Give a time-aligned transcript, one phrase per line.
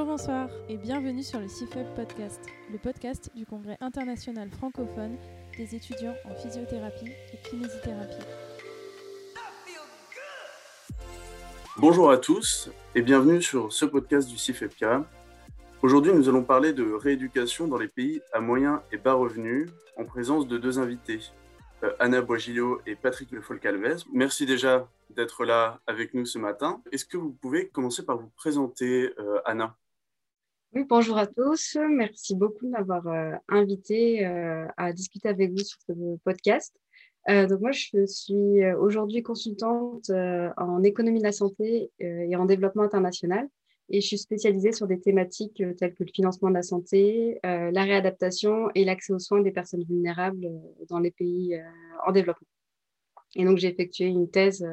[0.00, 2.40] Bonjour, bonsoir et bienvenue sur le CIFEB Podcast,
[2.72, 5.18] le podcast du Congrès international francophone
[5.58, 8.24] des étudiants en physiothérapie et kinésithérapie.
[11.76, 14.86] Bonjour à tous et bienvenue sur ce podcast du CIFEPK.
[15.82, 20.06] Aujourd'hui, nous allons parler de rééducation dans les pays à moyen et bas revenus en
[20.06, 21.20] présence de deux invités,
[21.82, 23.96] euh, Anna Boisgillot et Patrick Le Folcalvez.
[24.14, 26.80] Merci déjà d'être là avec nous ce matin.
[26.90, 29.76] Est-ce que vous pouvez commencer par vous présenter, euh, Anna?
[30.72, 31.76] Oui, bonjour à tous.
[31.88, 34.24] Merci beaucoup de m'avoir euh, invité
[34.76, 35.92] à discuter avec vous sur ce
[36.24, 36.76] podcast.
[37.26, 43.48] donc moi, je suis aujourd'hui consultante en économie de la santé et en développement international.
[43.88, 47.82] Et je suis spécialisée sur des thématiques telles que le financement de la santé, la
[47.82, 50.48] réadaptation et l'accès aux soins des personnes vulnérables
[50.88, 51.60] dans les pays
[52.06, 52.46] en développement.
[53.34, 54.64] Et donc, j'ai effectué une thèse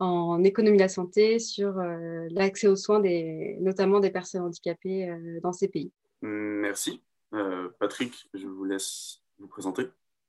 [0.00, 5.08] en économie de la santé sur euh, l'accès aux soins, des, notamment des personnes handicapées
[5.08, 5.92] euh, dans ces pays.
[6.22, 7.02] Merci.
[7.34, 9.84] Euh, Patrick, je vous laisse vous présenter.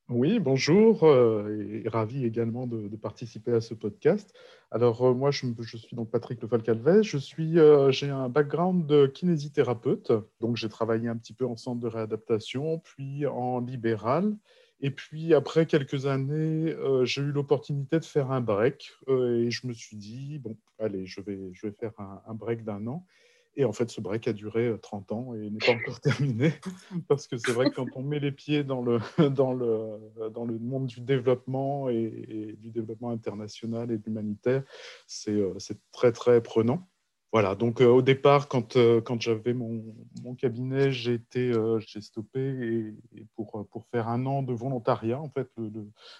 [0.10, 4.34] Oui, bonjour, et ravi également de, participer à ce podcast.
[4.70, 5.48] Alors moi, je,
[5.78, 7.56] suis donc Patrick Lefal-Calvez, je suis,
[7.92, 12.80] j'ai un background de kinésithérapeute, donc j'ai travaillé un petit peu en centre de réadaptation,
[12.80, 14.36] puis en libéral,
[14.82, 18.92] et puis, après quelques années, euh, j'ai eu l'opportunité de faire un break.
[19.08, 22.64] Euh, et je me suis dit, bon, allez, je vais, je vais faire un, break
[22.64, 23.06] d'un an.
[23.56, 26.54] Et en fait, ce break a duré 30 euh, ans et n'est pas encore terminé.
[27.08, 30.00] Parce que c'est vrai que quand on met les pieds dans le, dans le,
[30.34, 34.64] dans le monde du développement et, et du développement international et humanitaire,
[35.06, 35.54] c'est
[35.92, 36.90] très, très prenant.
[37.32, 39.82] Voilà, donc euh, au départ, quand, euh, quand j'avais mon,
[40.38, 45.20] cabinet, j'ai euh, stoppé et, pour, pour faire un an de volontariat.
[45.20, 45.50] En fait,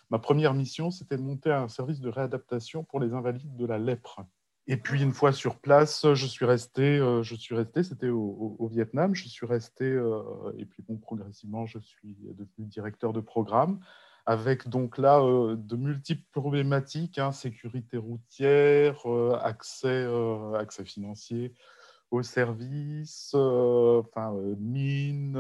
[0.10, 3.78] ma première mission, c'était de monter un service de réadaptation pour les invalides de la
[3.78, 4.22] lèpre.
[4.68, 8.68] Et puis une fois sur place, je suis resté, je suis resté, c'était au, au,
[8.68, 9.86] Vietnam, je suis resté,
[10.58, 13.80] et puis bon, progressivement, je suis devenu directeur de programme
[14.26, 21.54] avec donc là euh, de multiples problématiques, hein, sécurité routière, euh, accès, euh, accès financier
[22.12, 25.40] aux services, enfin, mines,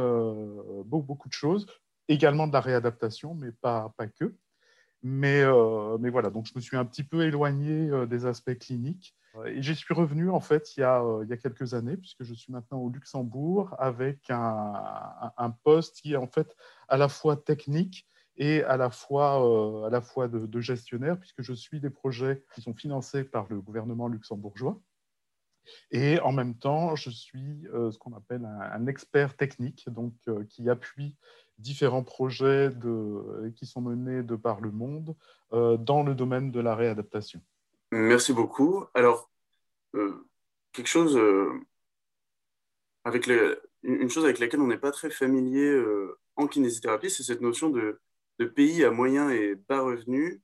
[0.85, 1.65] beaucoup, beaucoup de choses.
[2.07, 4.33] Également de la réadaptation, mais pas, pas que.
[5.03, 5.43] Mais,
[5.99, 9.17] mais voilà, donc je me suis un petit peu éloigné des aspects cliniques.
[9.47, 12.23] Et j'y suis revenu en fait il y, a, il y, a, quelques années, puisque
[12.23, 14.73] je suis maintenant au Luxembourg avec un,
[15.21, 16.55] un, un, poste qui est en fait
[16.87, 18.07] à la fois technique
[18.41, 22.43] et à la fois, euh, à la fois de, gestionnaire, puisque je suis des projets
[22.55, 24.81] qui sont financés par le gouvernement luxembourgeois.
[25.91, 30.43] Et en même temps, je suis euh, ce qu'on appelle un, expert technique, donc euh,
[30.45, 31.15] qui appuie
[31.59, 32.71] différents projets
[33.55, 35.15] qui sont menés de par le monde
[35.51, 37.39] dans le domaine de la réadaptation.
[37.91, 38.85] Merci beaucoup.
[38.95, 39.29] Alors,
[39.93, 41.19] quelque chose
[43.03, 43.29] avec
[43.83, 45.79] une chose avec laquelle on n'est pas très familier
[46.35, 47.99] en kinésithérapie, c'est cette notion de
[48.41, 50.39] de pays à moyen et bas revenus.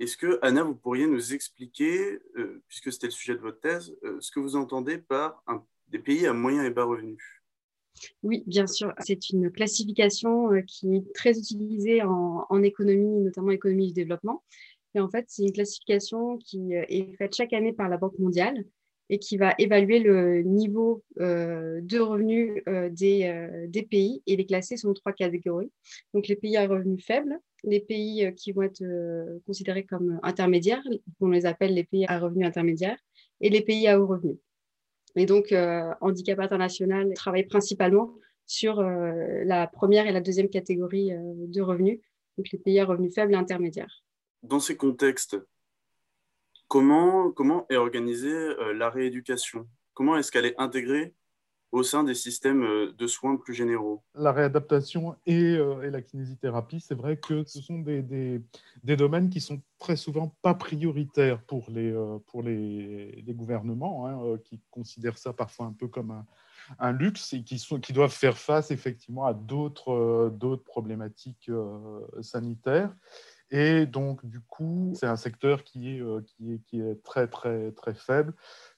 [0.00, 3.96] Est-ce que, Anna, vous pourriez nous expliquer, euh, puisque c'était le sujet de votre thèse,
[4.04, 5.42] euh, ce que vous entendez par
[5.88, 7.18] des pays à moyen et bas revenus?
[8.22, 8.92] Oui, bien sûr.
[9.00, 14.44] C'est une classification euh, qui est très utilisée en, en, économie, notamment économie du développement.
[14.94, 18.64] Et en fait, c'est une classification qui est faite chaque année par la Banque mondiale
[19.10, 24.36] et qui va évaluer le niveau euh, de revenus euh, des, euh, des, pays et
[24.36, 25.70] les classer selon trois catégories.
[26.12, 28.84] Donc, les pays à revenus faibles, les pays qui vont être
[29.46, 30.82] considérés comme intermédiaires,
[31.20, 32.98] on les appelle les pays à revenus intermédiaires,
[33.40, 34.36] et les pays à haut revenus.
[35.16, 35.52] Et donc,
[36.00, 38.14] Handicap International travaille principalement
[38.46, 41.98] sur la première et la deuxième catégorie de revenus,
[42.36, 44.04] donc les pays à revenus faibles et intermédiaires.
[44.44, 45.36] Dans ces contextes,
[46.68, 49.66] Comment, comment est organisée euh, la rééducation?
[49.94, 51.14] Comment est-ce qu'elle est intégrée
[51.72, 54.04] au sein des systèmes euh, de soins plus généraux?
[54.14, 59.30] La réadaptation et, euh, et la kinésithérapie, c'est vrai que ce sont des, des, domaines
[59.30, 61.94] qui sont très souvent pas prioritaires pour les,
[62.26, 66.26] pour les, gouvernements, hein, qui considèrent ça parfois un peu comme un,
[66.78, 70.28] un luxe et qui, sont, qui, doivent faire face effectivement à d'autres
[70.66, 71.50] problématiques
[72.20, 72.94] sanitaires.
[73.50, 78.34] Et donc, du coup, c'est un secteur qui est, euh, très, très, très faible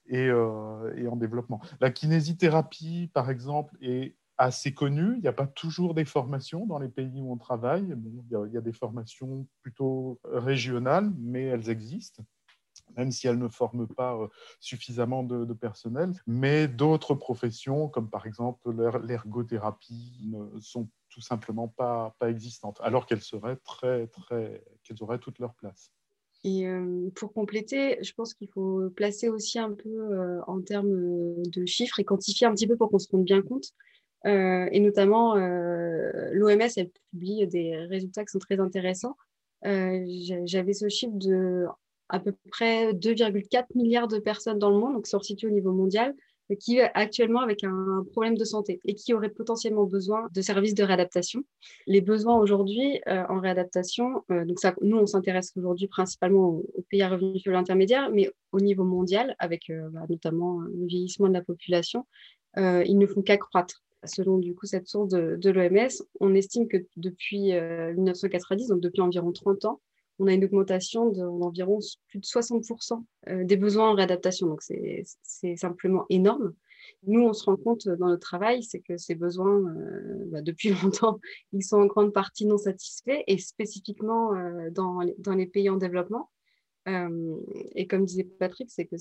[0.07, 1.61] et, euh, et, en développement.
[1.81, 5.15] La kinésithérapie, par exemple, est assez connue.
[5.17, 7.95] Il n'y a pas toujours des formations dans les pays où on travaille.
[7.97, 12.23] Bon, il, y a, des formations plutôt régionales, mais elles existent
[12.97, 14.27] même si elles ne forment pas euh,
[14.59, 16.13] suffisamment de, de personnel.
[16.27, 18.71] Mais d'autres professions, comme par exemple
[19.07, 25.19] l'ergothérapie, ne sont tout simplement pas, pas existantes, alors qu'elles seraient très, très, qu'elles auraient
[25.19, 25.93] toute leur place.
[26.43, 26.67] Et
[27.17, 32.05] pour compléter, je pense qu'il faut placer aussi un peu en termes de chiffres et
[32.05, 33.75] quantifier un petit peu pour qu'on se rende bien compte.
[34.25, 39.17] et notamment, l'OMS, elle publie des résultats qui sont très intéressants.
[39.63, 41.67] J'avais ce chiffre de
[42.09, 46.15] à peu près 2,4 milliards de personnes dans le monde, donc situe au niveau mondial,
[46.57, 50.75] qui est actuellement avec un problème de santé et qui aurait potentiellement besoin de services
[50.75, 51.43] de réadaptation.
[51.87, 56.85] Les besoins aujourd'hui euh, en réadaptation, euh, donc ça, nous on s'intéresse aujourd'hui principalement aux,
[56.91, 61.29] pays à revenus faibles intermédiaires, mais au niveau mondial, avec euh, bah, notamment le vieillissement
[61.29, 62.07] de la population,
[62.57, 63.83] ils ne font qu'accroître.
[64.05, 69.03] Selon du coup cette source de, de l'OMS, on estime que depuis 1990, donc depuis
[69.03, 69.81] environ 30 ans,
[70.21, 71.79] on a une augmentation d'environ
[72.09, 74.47] plus de 60% euh, des besoins en réadaptation.
[74.47, 76.53] Donc, c'est simplement énorme.
[77.07, 80.69] Nous, on se rend compte dans notre travail, c'est que ces besoins, euh, bah, depuis
[80.83, 81.19] longtemps,
[81.53, 86.31] ils sont en grande partie non satisfaits, et spécifiquement euh, dans, les, pays en développement.
[86.87, 88.97] et comme disait Patrick, c'est que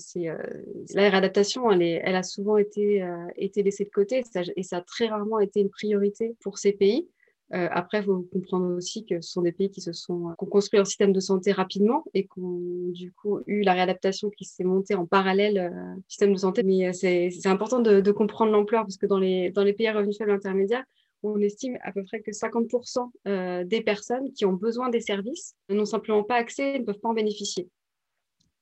[0.94, 3.06] la réadaptation, elle, a souvent été,
[3.36, 4.22] été laissée de côté,
[4.56, 7.08] et ça a très rarement été une priorité pour ces pays.
[7.52, 10.44] Euh, après, il faut comprendre aussi que ce sont des pays qui se sont qui
[10.44, 14.30] ont construit leur système de santé rapidement et qui ont du coup eu la réadaptation
[14.30, 16.62] qui s'est montée en parallèle euh, système de santé.
[16.62, 20.30] Mais euh, c'est important de, comprendre l'ampleur parce que dans les, pays à revenus faibles
[20.30, 20.84] intermédiaires,
[21.22, 25.84] on estime à peu près que 50% des personnes qui ont besoin des services n'ont
[25.84, 27.68] simplement pas accès et ne peuvent pas en bénéficier.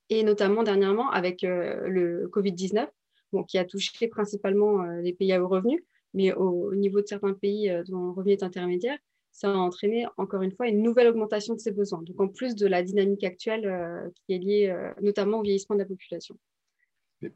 [0.09, 2.87] Et notamment dernièrement avec le Covid-19,
[3.31, 5.83] bon, qui a touché principalement les pays à haut revenu,
[6.13, 8.97] mais au, niveau de certains pays euh, dont le revenu est intermédiaire,
[9.31, 12.01] ça a entraîné encore une fois une nouvelle augmentation de ces besoins.
[12.01, 15.75] Donc en plus de la dynamique actuelle euh, qui est liée euh, notamment au vieillissement
[15.75, 16.35] de la population.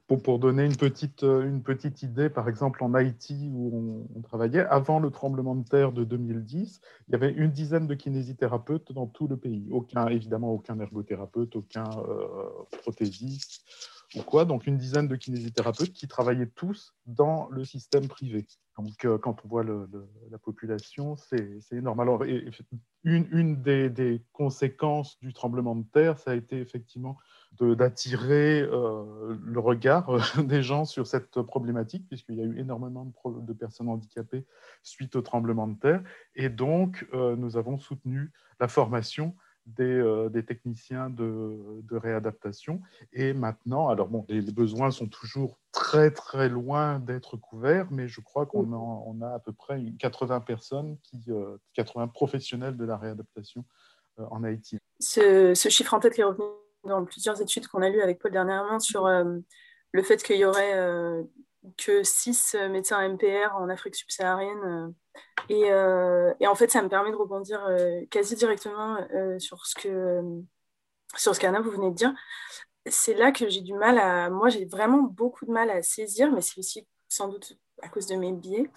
[0.08, 4.98] Pour, donner une petite, une petite idée, par exemple en Haïti où on, travaillait, avant
[4.98, 6.80] le tremblement de terre de 2010,
[7.10, 9.70] il y avait une dizaine de kinésithérapeutes dans tout le pays.
[10.10, 11.90] Évidemment, aucun ergothérapeute, aucun
[12.82, 13.66] prothésiste
[14.16, 14.46] ou quoi.
[14.46, 18.46] Donc une dizaine de kinésithérapeutes qui travaillaient tous dans le système privé.
[18.78, 22.00] Donc, euh, quand on voit la population, c'est énorme.
[22.00, 22.24] Alors,
[23.04, 27.18] une, des, conséquences du tremblement de terre, ça a été effectivement
[27.60, 33.06] d'attirer euh, le regard euh, des gens sur cette problématique, puisqu'il y a eu énormément
[33.26, 34.46] de, personnes handicapées
[34.82, 36.04] suite au tremblement de terre.
[36.36, 39.36] Et donc, nous avons soutenu la formation
[39.80, 42.82] euh, des, techniciens de, réadaptation.
[43.14, 48.20] Et maintenant, alors bon, les, besoins sont toujours très très loin d'être couverts, mais je
[48.20, 51.30] crois qu'on a, on a à peu près 80 personnes, qui,
[51.76, 53.64] 80 euh, professionnels de la réadaptation
[54.20, 54.80] euh, en Haïti.
[55.00, 56.44] Ce, chiffre en tête est revenu
[56.84, 60.74] dans plusieurs études qu'on a lues avec Paul dernièrement sur le fait qu'il y aurait
[61.78, 64.94] que 6 médecins MPR en Afrique subsaharienne
[65.52, 70.44] euh, et, en fait, ça me permet de rebondir euh, quasi directement euh, sur ce
[71.16, 72.14] sur ce qu'Anna vous venez de dire.
[72.88, 74.30] C'est là que j'ai du mal à.
[74.30, 78.08] Moi, j'ai vraiment beaucoup de mal à saisir, mais c'est aussi sans doute à cause
[78.08, 78.70] de mes biais,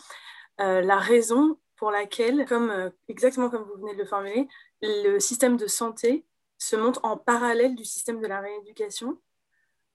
[0.58, 4.48] la raison pour laquelle, comme, exactement comme vous venez de le formuler,
[4.82, 6.26] le système de santé
[6.58, 9.18] se monte en parallèle du système de la rééducation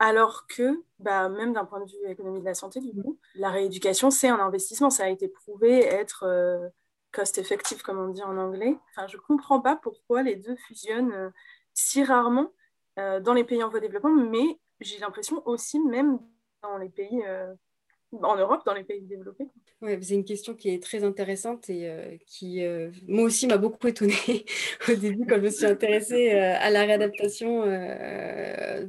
[0.02, 3.52] alors que, bah, même d'un point de vue économie de la santé, du coup, la
[3.52, 4.90] rééducation, c'est un investissement.
[4.90, 6.70] Ça a été prouvé être euh,
[7.12, 8.76] cost-effective, comme on dit en anglais.
[8.90, 11.30] Enfin, je ne comprends pas pourquoi les deux fusionnent euh,
[11.76, 12.52] si rarement
[12.98, 16.18] euh, dans les pays en voie de développement, mais j'ai l'impression aussi, même
[16.64, 17.24] dans les pays
[18.22, 19.48] en Europe, dans les pays développés.
[19.82, 23.58] Ouais, c'est une question qui est très intéressante et euh, qui, euh, moi aussi, m'a
[23.58, 24.14] beaucoup étonnée
[24.90, 27.64] au début quand je me suis intéressée euh, à la réadaptation,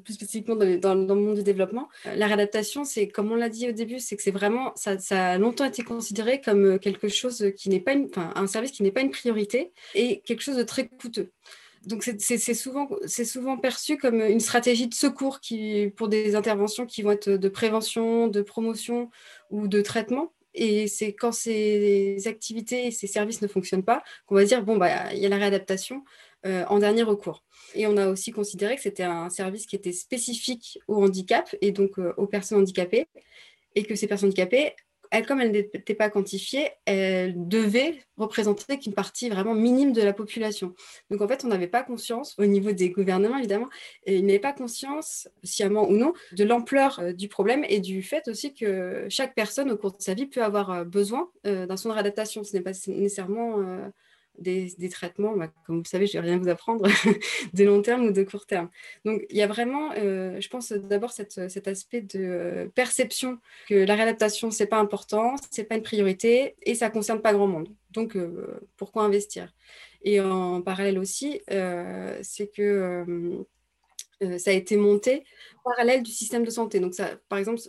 [0.04, 1.88] plus spécifiquement dans, le monde du développement.
[2.16, 5.30] La réadaptation, c'est, comme on l'a dit au début, c'est que c'est vraiment, ça, ça,
[5.30, 8.92] a longtemps été considéré comme quelque chose qui n'est pas, une, un service qui n'est
[8.92, 11.30] pas une priorité et quelque chose de très coûteux.
[11.86, 17.02] Donc, c'est souvent, souvent perçu comme une stratégie de secours qui, pour des interventions qui
[17.02, 19.10] vont être de prévention, de promotion
[19.50, 20.32] ou de traitement.
[20.54, 25.12] Et c'est quand ces activités, ces services ne fonctionnent pas qu'on va dire, bon, bah,
[25.12, 26.04] il y a la réadaptation
[26.44, 27.42] euh, en dernier recours.
[27.74, 31.72] Et on a aussi considéré que c'était un service qui était spécifique au handicap et
[31.72, 33.06] donc euh, aux personnes handicapées,
[33.74, 34.74] et que ces personnes handicapées
[35.12, 40.14] elle, comme elle n'était pas quantifiée, elle devait représenter qu'une partie vraiment minime de la
[40.14, 40.74] population.
[41.10, 43.68] Donc en fait, on n'avait pas conscience, au niveau des gouvernements évidemment,
[44.06, 48.02] et ils n'avaient pas conscience, sciemment ou non, de l'ampleur euh, du problème et du
[48.02, 51.66] fait aussi que chaque personne au cours de sa vie peut avoir euh, besoin euh,
[51.66, 52.42] d'un soin de réadaptation.
[52.42, 53.58] Ce n'est pas nécessairement
[54.38, 56.84] des, traitements, bah, comme vous savez, je vais rien vous apprendre,
[57.54, 58.68] de long terme ou de court terme.
[59.04, 63.74] Donc, il y a vraiment, euh, je pense d'abord cet aspect de euh, perception que
[63.74, 67.20] la réadaptation, ce n'est pas important, ce n'est pas une priorité et ça ne concerne
[67.20, 67.68] pas grand monde.
[67.90, 69.52] Donc, euh, pourquoi investir?
[70.02, 73.44] Et en parallèle aussi, c'est que
[74.38, 75.24] ça a été monté
[75.64, 76.80] parallèle du système de santé.
[76.80, 76.94] Donc,
[77.28, 77.60] par exemple,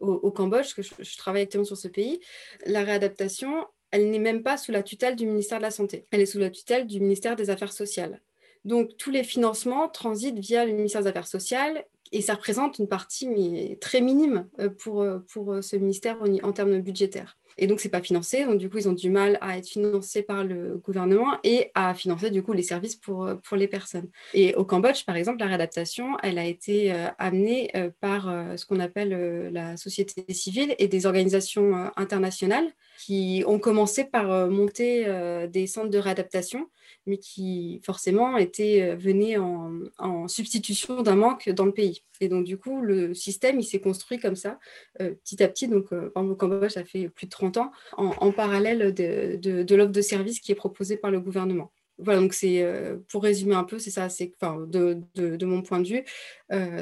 [0.00, 2.20] au, Cambodge, que je, travaille actuellement sur ce pays,
[2.64, 6.06] la réadaptation, elle n'est même pas sous la tutelle du ministère de la Santé.
[6.10, 8.20] Elle est sous la tutelle du ministère des Affaires sociales.
[8.64, 12.88] Donc, tous les financements transitent via le ministère des Affaires sociales et ça représente une
[12.88, 17.38] partie très minime pour, pour ce ministère en termes budgétaires.
[17.58, 18.44] Et donc, ce n'est pas financé.
[18.44, 21.94] Donc, du coup, ils ont du mal à être financés par le gouvernement et à
[21.94, 24.08] financer, du coup, les services pour, pour les personnes.
[24.34, 28.56] Et au Cambodge, par exemple, la réadaptation, elle a été euh, amenée euh, par euh,
[28.56, 32.66] ce qu'on appelle la société civile et des organisations internationales
[32.98, 35.06] qui ont commencé par monter
[35.50, 36.68] des centres de réadaptation
[37.08, 42.02] mais qui forcément était venaient en, en substitution d'un manque dans le pays.
[42.20, 44.58] Et donc, du coup, le système, il s'est construit comme ça,
[44.98, 45.68] petit à petit.
[45.68, 50.00] Donc, au Cambodge, ça fait plus de 30 ans, en, parallèle de, de, l'offre de
[50.00, 51.72] service qui est proposée par le gouvernement.
[51.98, 52.64] Voilà, donc c'est
[53.08, 56.04] pour résumer un peu, c'est ça, c'est enfin, de, de, mon point de vue,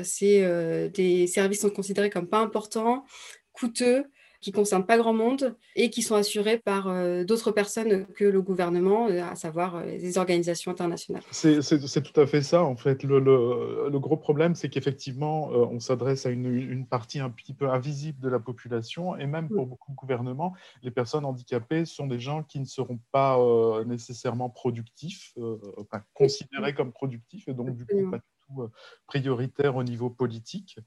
[0.02, 3.04] c'est des services sont considérés comme pas importants,
[3.52, 4.04] coûteux,
[4.46, 8.24] qui ne concernent pas grand monde et qui sont assurés par euh, d'autres personnes que
[8.24, 11.24] le gouvernement, euh, à savoir euh, les organisations internationales.
[11.32, 13.02] C'est tout à fait ça, en fait.
[13.02, 17.68] Le, le, gros problème, c'est qu'effectivement, on s'adresse à une, une, partie un petit peu
[17.68, 22.20] invisible de la population et même pour beaucoup de gouvernements, les personnes handicapées sont des
[22.20, 23.36] gens qui ne seront pas
[23.84, 25.34] nécessairement productifs,
[25.76, 28.68] enfin, considérés comme productifs et donc du coup pas du tout
[29.06, 30.78] prioritaires au niveau politique.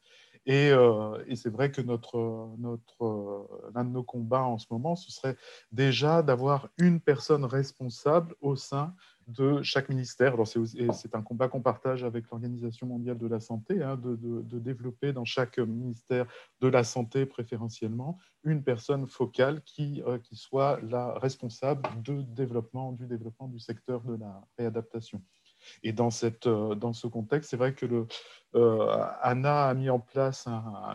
[0.47, 4.95] Euh, et, c'est vrai que notre, notre, euh, l'un de nos combats en ce moment,
[4.95, 5.35] ce serait
[5.71, 8.95] déjà d'avoir une personne responsable au sein
[9.27, 10.33] de chaque ministère.
[10.33, 14.59] Alors c'est, un combat qu'on partage avec l'Organisation mondiale de la santé, hein, de, de,
[14.59, 16.25] développer dans chaque ministère
[16.61, 22.93] de la santé préférentiellement une personne focale qui, euh, qui soit la responsable de développement,
[22.93, 25.21] du développement du secteur de la réadaptation.
[25.83, 28.07] Et dans, cette, euh, dans ce contexte, c'est vrai que le,
[28.55, 30.47] euh, Anna a mis en place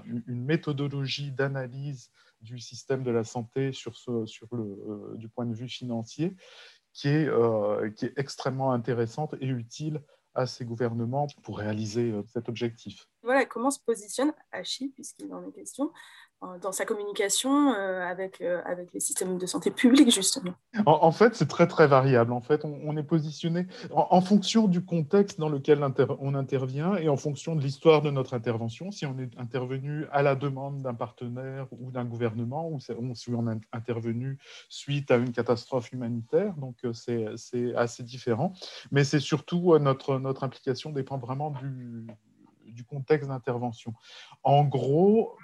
[0.05, 5.47] une méthodologie d'analyse du système de la santé sur, ce, sur le, euh, du point
[5.47, 6.37] de vue financier
[6.93, 7.29] qui est,
[7.97, 10.01] qui est extrêmement intéressante et utile
[10.33, 13.09] à ces gouvernements pour réaliser cet objectif.
[13.25, 15.91] Voilà, comment se positionne Hachi, puisqu'il en est question,
[16.63, 20.53] dans sa communication euh, avec, euh, avec les systèmes de santé publics, justement
[20.87, 22.33] En, fait, c'est très, très variable.
[22.33, 25.85] En fait, on, est positionné en, fonction du contexte dans lequel
[26.21, 28.91] on intervient et en fonction de l'histoire de notre intervention.
[28.91, 33.51] Si on est intervenu à la demande d'un partenaire ou d'un gouvernement, ou si on
[33.51, 34.39] est intervenu
[34.69, 38.53] suite à une catastrophe humanitaire, donc euh, c'est assez différent.
[38.91, 42.07] Mais c'est surtout notre, notre implication dépend vraiment du,
[42.75, 43.95] du contexte d'intervention.
[44.43, 45.37] En gros,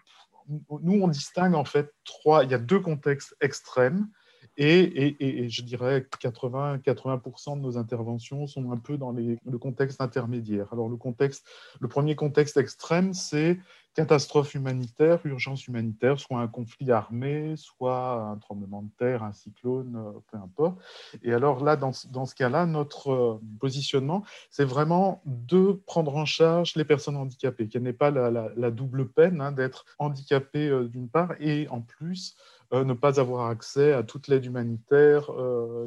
[0.83, 4.09] nous, on distingue en fait trois, il y a deux contextes extrêmes.
[4.57, 10.67] Et, je dirais que 80-80% de nos interventions sont un peu dans le contexte intermédiaire.
[10.73, 11.47] Alors le, contexte,
[11.81, 13.59] le premier contexte extrême, c'est
[13.95, 19.97] catastrophe humanitaire, urgence humanitaire, soit un conflit armé, soit un tremblement de terre, un cyclone,
[19.97, 20.79] euh, peu importe.
[21.23, 26.25] Et alors là, dans, dans ce cas-là, notre euh, positionnement, c'est vraiment de prendre en
[26.25, 31.09] charge les personnes handicapées, qu'elle n'ait pas la, double peine hein, d'être handicapée euh, d'une
[31.09, 32.37] part et en plus
[32.73, 35.29] ne pas avoir accès à toute l'aide humanitaire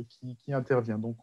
[0.09, 0.97] qui, intervient.
[0.97, 1.15] Donc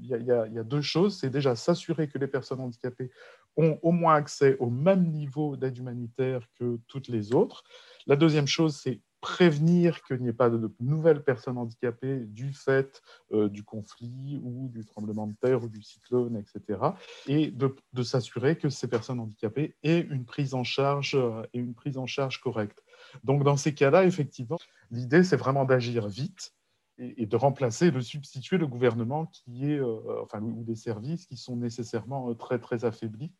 [0.00, 3.10] il y, a deux choses, c'est déjà s'assurer que les personnes handicapées
[3.56, 7.64] ont au moins accès au même niveau d'aide humanitaire que toutes les autres.
[8.06, 13.00] La deuxième chose, c'est prévenir qu'il n'y ait pas de nouvelles personnes handicapées du fait
[13.32, 16.80] euh, du conflit ou du tremblement de terre ou du cyclone, etc.
[17.28, 21.72] Et de, s'assurer que ces personnes handicapées aient une prise en charge euh, et une
[21.72, 22.82] prise en charge correcte.
[23.22, 24.58] Donc dans ces cas-là, effectivement,
[24.90, 26.52] l'idée c'est vraiment d'agir vite
[26.98, 31.36] et, de remplacer, de substituer le gouvernement qui est, euh, enfin, ou des services qui
[31.36, 33.32] sont nécessairement très, très affaiblis,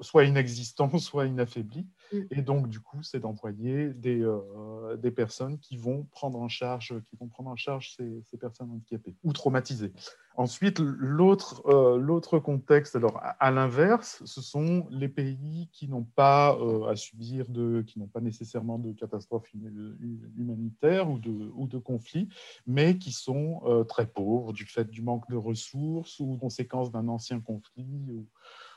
[0.00, 1.86] soit inexistants, soit inaffaiblis.
[2.12, 2.18] Mm.
[2.30, 6.94] Et donc, du coup, c'est d'envoyer des, euh, des personnes qui vont prendre en charge,
[7.08, 9.92] qui vont prendre en charge ces, ces personnes handicapées ou traumatisées.
[10.36, 16.56] Ensuite, l'autre euh, l'autre contexte, alors à, l'inverse, ce sont les pays qui n'ont pas
[16.56, 21.78] euh, à subir de, qui n'ont pas nécessairement de catastrophes humanitaires ou de, ou de
[21.78, 22.28] conflits,
[22.66, 27.40] mais qui sont très pauvres du fait du manque de ressources ou conséquence d'un ancien
[27.40, 28.26] conflit ou,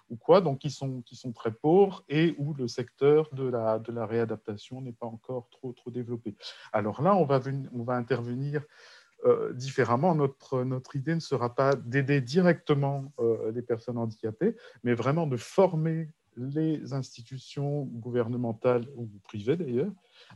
[0.10, 3.80] ou, quoi, donc qui sont, qui sont très pauvres et où le secteur de la,
[3.80, 6.36] de la réadaptation n'est pas encore trop, trop développé.
[6.74, 7.42] Alors là, on va,
[7.74, 8.64] on va intervenir
[9.26, 10.14] euh, différemment.
[10.14, 15.38] Notre, notre idée ne sera pas d'aider directement euh, les personnes handicapées, mais vraiment de
[15.38, 19.92] former les institutions gouvernementales ou privées d'ailleurs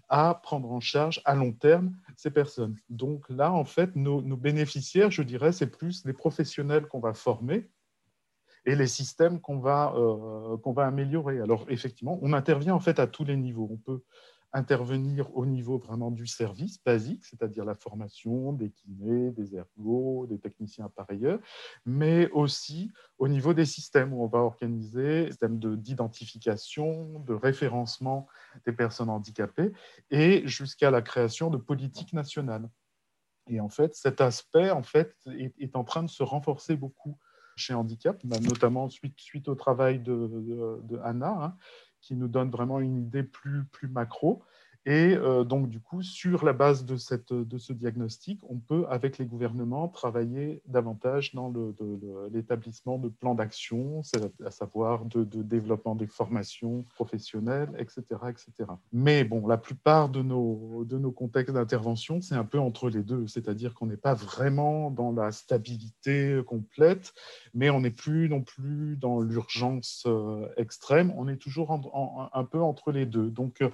[0.09, 2.75] à prendre en charge à long terme ces personnes.
[2.89, 7.13] Donc là, en fait, nos, nos bénéficiaires, je dirais, c'est plus les professionnels qu'on va
[7.13, 7.69] former
[8.65, 9.93] et les systèmes qu'on va,
[10.63, 11.39] qu'on va améliorer.
[11.39, 13.67] Alors effectivement, on intervient en fait à tous les niveaux.
[13.71, 14.03] On peut
[14.53, 20.39] intervenir au niveau vraiment du service basique, c'est-à-dire la formation des kinés, des ergots, des
[20.39, 21.39] techniciens appareilleurs,
[21.85, 28.27] mais aussi au niveau des systèmes où on va organiser des systèmes d'identification, de, référencement
[28.65, 29.71] des personnes handicapées
[30.09, 32.69] et jusqu'à la création de politiques nationales.
[33.47, 37.17] Et en fait, cet aspect en fait, est, en train de se renforcer beaucoup
[37.55, 41.55] chez Handicap, bah, notamment suite, au travail de, Anna, hein,
[42.01, 44.43] qui nous donne vraiment une idée plus macro.
[44.85, 48.85] Et euh, donc, du coup, sur la base de, cette, de ce diagnostic, on peut,
[48.89, 51.53] avec les gouvernements, travailler davantage dans
[52.31, 54.01] l'établissement de, plans d'action,
[54.43, 58.71] à savoir de, développement des formations professionnelles, etc., etc.
[58.91, 63.27] Mais bon, la plupart de nos, nos contextes d'intervention, c'est un peu entre les deux,
[63.27, 67.13] c'est-à-dire qu'on n'est pas vraiment dans la stabilité complète,
[67.53, 71.71] mais on n'est plus non plus dans l'urgence euh, extrême, on est toujours
[72.33, 73.29] un peu entre les deux.
[73.29, 73.69] Donc, euh,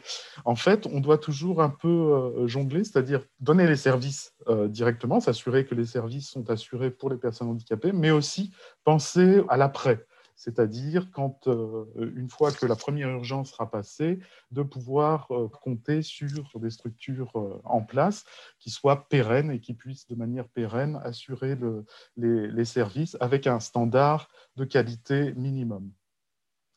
[0.46, 4.34] en fait, on doit toujours un peu euh, jongler, c'est-à-dire donner les services
[4.70, 8.54] directement, s'assurer que les services sont assurés pour les personnes handicapées, mais aussi
[8.86, 10.06] penser à l'après
[10.38, 11.86] c'est-à-dire quand, euh,
[12.16, 14.20] une fois que la première urgence sera passée,
[14.52, 18.24] de pouvoir euh, compter sur, des structures euh, en place
[18.60, 21.58] qui soient pérennes et qui puissent de manière pérenne assurer
[22.16, 25.92] les, services avec un standard de qualité minimum.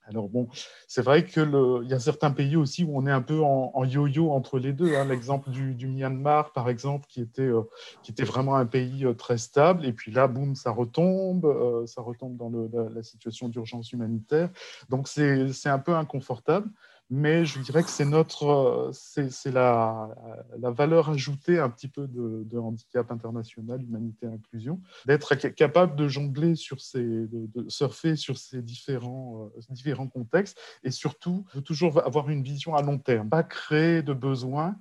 [0.07, 0.49] Alors bon,
[0.88, 4.33] c'est vrai qu'il y a certains pays aussi où on est un peu en yo-yo
[4.33, 4.97] entre les deux.
[4.97, 5.04] Hein.
[5.04, 7.62] L'exemple du, Myanmar, par exemple, qui était, euh,
[8.02, 11.87] qui était vraiment un pays euh, très stable, et puis là, boum, ça retombe, euh,
[11.87, 14.50] ça retombe dans la, situation d'urgence humanitaire.
[14.88, 16.69] Donc c'est un peu inconfortable
[17.11, 20.14] mais je dirais que c'est notre, c'est la,
[20.59, 26.55] la, valeur ajoutée un petit peu de, handicap international, humanité, inclusion, d'être capable de jongler
[26.55, 32.31] sur ces, de, surfer sur ces différents, euh, différents contextes et surtout de toujours avoir
[32.31, 34.76] une vision à long terme, pas créer de besoins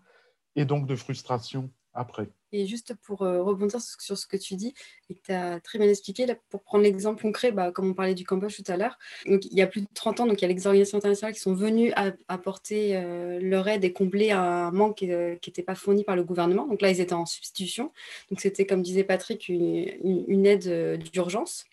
[0.56, 2.30] et donc de frustration après.
[2.52, 4.74] Et juste pour euh, rebondir sur ce que tu dis
[5.10, 8.16] et que tu as très bien expliqué, pour prendre l'exemple concret, bah, comme on parlait
[8.16, 10.52] du Cambodge tout à l'heure, il y a plus de 30 ans, donc il y
[10.52, 11.94] a les organisations internationales qui sont venues
[12.28, 16.24] apporter euh, leur aide et combler un manque euh, qui n'était pas fourni par le
[16.24, 16.66] gouvernement.
[16.66, 17.92] Donc là, ils étaient en substitution.
[18.30, 21.66] Donc c'était, comme disait Patrick, une aide d'urgence.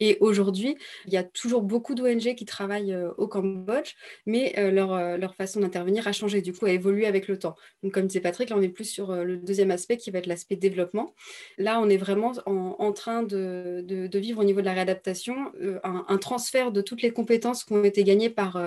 [0.00, 0.76] Et aujourd'hui,
[1.06, 3.94] il y a toujours beaucoup d'ONG qui travaillent euh, au Cambodge,
[4.26, 7.38] mais euh, leur, euh, leur, façon d'intervenir a changé, du coup, a évolué avec le
[7.38, 7.54] temps.
[7.82, 10.26] Donc, comme disait Patrick, là, on est plus sur le deuxième aspect qui va être
[10.26, 11.14] l'aspect développement.
[11.58, 15.52] Là, on est vraiment en, train de, vivre au niveau de la réadaptation
[15.84, 18.60] un, transfert de toutes les compétences qui ont été gagnées par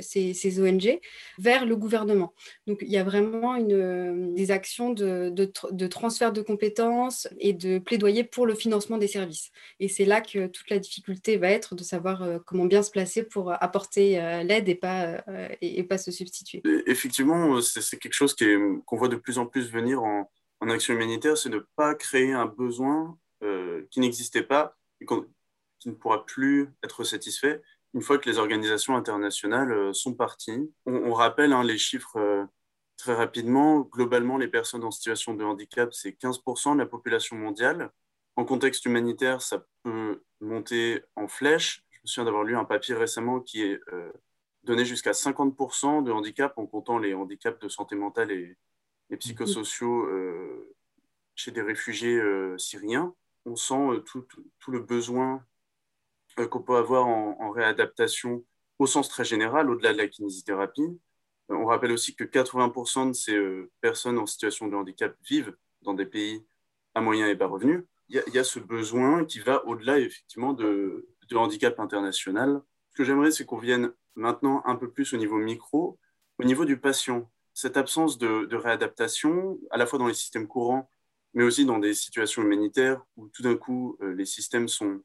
[0.00, 1.00] ces, ONG
[1.38, 2.34] vers le gouvernement.
[2.66, 8.24] Donc, il y a vraiment des actions de, de transfert de compétences et de plaidoyer
[8.24, 9.50] pour le financement des services.
[9.80, 12.90] Et c'est là que toute la difficulté va être de savoir euh, comment bien se
[12.90, 15.24] placer pour euh, apporter euh, l'aide et pas,
[15.60, 16.62] et, pas se substituer.
[16.86, 21.36] Effectivement, c'est quelque chose qu'on voit de plus en plus venir en, en action humanitaire,
[21.36, 23.18] c'est de ne pas créer un besoin
[23.90, 25.06] qui n'existait pas et
[25.80, 27.60] qui ne pourra plus être satisfait
[27.92, 30.72] une fois que les organisations internationales sont parties.
[30.86, 32.46] On, rappelle hein, les chiffres
[32.96, 33.80] très rapidement.
[33.80, 37.90] Globalement, les personnes en situation de handicap, c'est 15% de la population mondiale.
[38.36, 41.84] En contexte humanitaire, ça peut monter en flèche.
[41.90, 44.10] Je me souviens d'avoir lu un papier récemment qui est euh,
[44.64, 48.56] donné jusqu'à 50% de handicap en comptant les handicaps de santé mentale et,
[49.18, 50.74] psychosociaux euh,
[51.34, 53.14] chez des réfugiés euh, syriens.
[53.44, 54.26] On sent tout,
[54.68, 55.44] le besoin
[56.50, 58.42] qu'on peut avoir en, en, réadaptation
[58.78, 60.98] au sens très général, au-delà de la kinésithérapie.
[61.50, 66.06] On rappelle aussi que 80% de ces personnes en situation de handicap vivent dans des
[66.06, 66.42] pays
[66.94, 71.08] à moyen et bas revenus il y, a ce besoin qui va au-delà effectivement de,
[71.34, 72.60] handicap international.
[72.90, 75.98] Ce que j'aimerais, c'est qu'on vienne maintenant un peu plus au niveau micro,
[76.38, 77.30] au niveau du patient.
[77.54, 80.90] Cette absence de, réadaptation, à la fois dans les systèmes courants,
[81.32, 85.00] mais aussi dans des situations humanitaires où tout d'un coup euh, les systèmes sont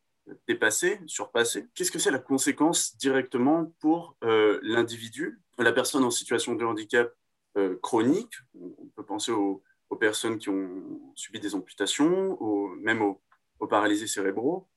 [0.46, 1.67] dépassés, surpassés.
[1.74, 7.13] Qu'est-ce que c'est la conséquence directement pour euh, l'individu, la personne en situation de handicap
[7.58, 8.34] euh, chronique?
[8.60, 12.38] On peut penser au, aux personnes qui ont subi des amputations,
[12.82, 13.21] même aux,
[13.67, 14.67] paralysés cérébraux,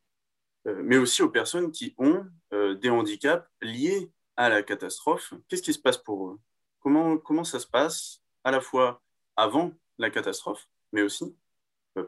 [0.67, 5.35] euh, mais aussi aux personnes qui ont euh, des handicaps liés à la catastrophe.
[5.49, 6.41] Qu'est-ce qui se passe pour eux?
[6.81, 9.03] Comment, comment ça se passe à la fois
[9.37, 11.37] avant la catastrophe, mais aussi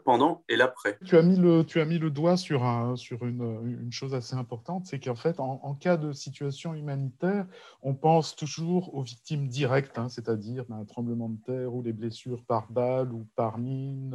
[0.05, 0.99] pendant et l'après.
[1.05, 4.15] Tu as mis le, tu as mis le doigt sur, un, sur une, une, chose
[4.15, 7.47] assez importante, c'est qu'en fait, en, cas de situation humanitaire,
[7.83, 11.93] on pense toujours aux victimes directes, hein, c'est-à-dire ben, un tremblement de terre ou les
[11.93, 14.15] blessures par balle ou par mine,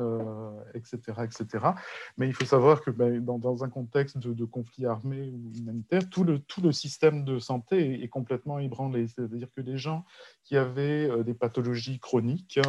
[0.74, 1.66] etc., euh, etc.
[2.18, 6.10] Mais il faut savoir que ben, dans, dans, un contexte de, conflit armé ou humanitaire,
[6.10, 9.08] tout le, tout le système de santé est, est complètement ébranlé.
[9.08, 10.06] C'est-à-dire que les gens
[10.44, 12.60] qui avaient euh, des pathologies chroniques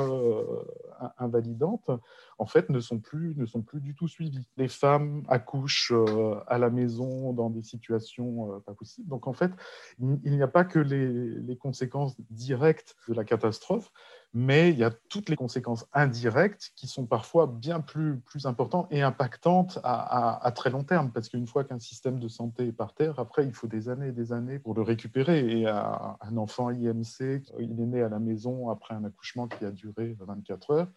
[1.18, 1.90] invalidantes,
[2.38, 4.48] en fait, ne sont plus, ne sont plus du tout suivis.
[4.56, 9.08] Les femmes accouchent euh, à la maison dans des situations euh, pas possibles.
[9.08, 9.50] Donc, en fait,
[9.98, 13.90] il n'y a pas que les conséquences directes de la catastrophe,
[14.34, 18.86] mais il y a toutes les conséquences indirectes qui sont parfois bien plus, plus importantes
[18.90, 22.94] et impactantes à, très long terme, parce qu'une fois qu'un système de santé est par
[22.94, 25.60] terre, après, il faut des années et des années pour le récupérer.
[25.60, 29.70] Et un enfant IMC, il est né à la maison après un accouchement qui a
[29.70, 30.88] duré 24 heures.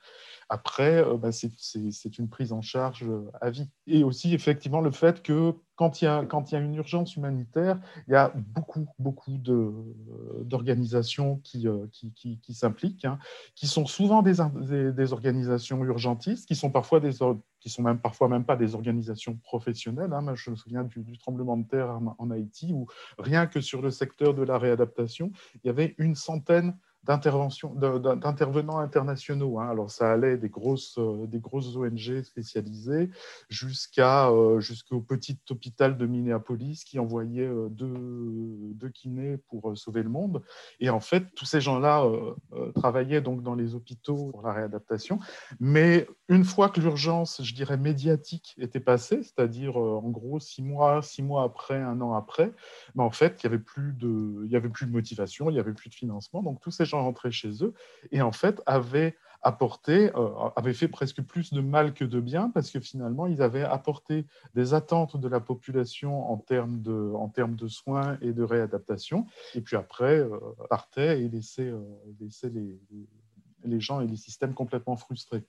[0.49, 3.05] Après, euh, bah, c'est une prise en charge
[3.39, 3.69] à vie.
[3.87, 6.75] Et aussi, effectivement, le fait que quand il, y a, quand il y a une
[6.75, 9.37] urgence humanitaire, il y a beaucoup, beaucoup
[10.43, 13.17] d'organisations qui, euh, qui, qui, qui s'impliquent, hein,
[13.55, 14.33] qui sont souvent des,
[14.91, 17.11] des, organisations urgentistes, qui sont parfois des
[17.59, 20.13] qui sont même parfois même pas des organisations professionnelles.
[20.13, 20.33] Hein.
[20.35, 24.33] je me souviens du, tremblement de terre en Haïti, où rien que sur le secteur
[24.33, 25.31] de la réadaptation,
[25.63, 29.59] il y avait une centaine d'intervenants internationaux.
[29.59, 29.69] Hein.
[29.69, 33.09] Alors ça allait des grosses, euh, des grosses ONG spécialisées
[33.49, 37.93] jusqu'à euh, jusqu'au petit hôpital de Minneapolis qui envoyait euh, deux,
[38.75, 40.43] deux, kinés pour sauver le monde.
[40.79, 42.05] Et en fait, tous ces gens-là
[42.75, 45.19] travaillaient donc dans les hôpitaux pour la réadaptation.
[45.59, 51.01] Mais une fois que l'urgence, je dirais, médiatique était passée, c'est-à-dire en gros six mois,
[51.01, 52.51] six mois après, un an après,
[52.95, 55.53] ben, en fait, il n'y avait, plus de, il y avait plus de motivation, il
[55.53, 56.43] n'y avait plus de financement.
[56.43, 57.73] Donc tous ces rentrer chez eux
[58.11, 62.49] et en fait avaient apporté, euh, avaient fait presque plus de mal que de bien
[62.49, 67.27] parce que finalement ils avaient apporté des attentes de la population en termes de, en
[67.27, 69.25] termes de soins et de réadaptation
[69.55, 70.37] et puis après euh,
[70.69, 71.81] partaient et laissaient, euh,
[72.19, 72.79] laissaient les,
[73.63, 75.43] les gens et les systèmes complètement frustrés.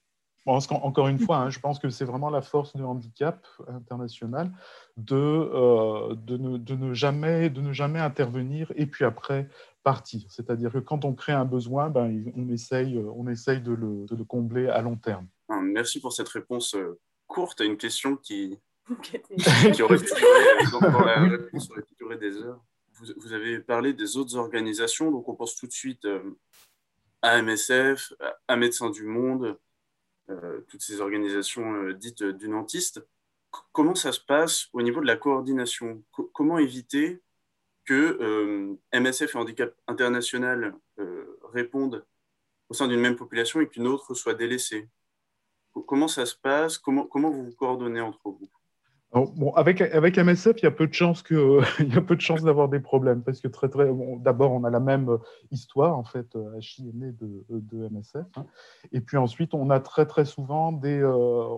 [0.45, 4.51] Bon, encore une fois, hein, je pense que c'est vraiment la force du handicap international
[4.97, 9.49] de, euh, de, ne, de, ne, jamais, de ne jamais intervenir et puis après
[9.85, 10.23] partir.
[10.29, 14.17] C'est-à-dire que quand on crée un besoin, ben, on, essaye, on essaye de le, de
[14.17, 15.29] le combler à long terme.
[15.49, 18.59] Ah, merci pour cette réponse euh, courte à une question qui,
[19.03, 22.61] qui aurait pu durer, dans la réponse aurait pu durer des heures.
[22.95, 26.37] Vous, vous, avez parlé des autres organisations, donc on pense tout de suite euh,
[27.23, 28.13] à MSF,
[28.49, 29.55] à Médecins du Monde, euh,
[30.69, 33.07] toutes ces organisations euh, dites du nantiste.
[33.73, 36.03] Comment ça se passe au niveau de la coordination?
[36.33, 37.21] Comment éviter
[37.85, 40.75] que euh, MSF et Handicap International
[41.53, 42.07] répondent
[42.69, 44.89] au sein d'une même population et qu'une autre soit délaissée?
[45.87, 46.79] Comment ça se passe?
[46.79, 48.52] Comment vous vous coordonnez entre vous?
[49.57, 52.21] Avec, avec MSF, il y a peu de chances que il y a peu de
[52.21, 53.89] chances d'avoir des problèmes parce que très très
[54.21, 55.19] d'abord on a la même
[55.51, 56.37] histoire en fait.
[56.57, 58.47] Hachi est né de, de MSF hein.
[58.93, 61.13] et puis ensuite on a très très souvent des euh,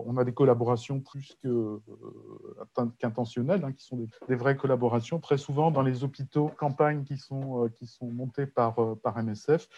[0.05, 5.37] on a des collaborations plus que euh, qu'intentionnelles hein, qui sont des, vraies collaborations très
[5.37, 8.11] souvent dans les hôpitaux campagnes qui sont euh, qui sont
[8.53, 9.69] par par MSF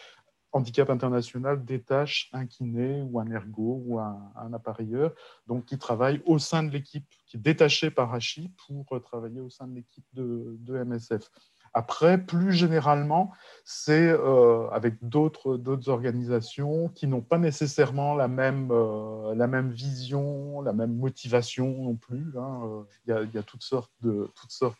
[0.51, 5.13] Handicap International détache un kiné ou un ergo ou un, appareilleur,
[5.45, 9.49] donc qui travaille au sein de l'équipe, qui est détaché par Hachi pour travailler au
[9.49, 11.29] sein de l'équipe de, MSF.
[11.73, 13.31] Après, plus généralement,
[13.65, 20.61] c'est euh, avec d'autres organisations qui n'ont pas nécessairement la même, euh, la même vision,
[20.61, 22.33] la même motivation non plus.
[22.37, 22.85] Hein.
[23.05, 23.91] Il, y a, il, y a, toutes sortes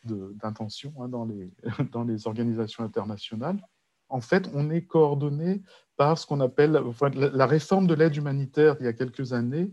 [0.02, 1.52] d'intentions hein, dans, les,
[1.92, 3.60] dans les organisations internationales
[4.10, 5.62] en fait, on est coordonné
[5.98, 6.80] par ce qu'on appelle
[7.12, 9.72] la réforme de l'aide humanitaire il y a quelques années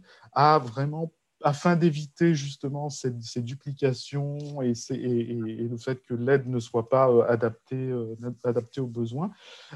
[1.45, 7.77] afin d'éviter justement ces, duplications et, le fait que l'aide ne soit pas euh, adaptée,
[7.77, 9.31] euh, adaptée aux besoins,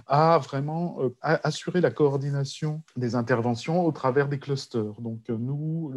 [0.07, 4.99] a vraiment euh, assuré la coordination des interventions au travers des clusters.
[4.99, 5.93] Donc nous,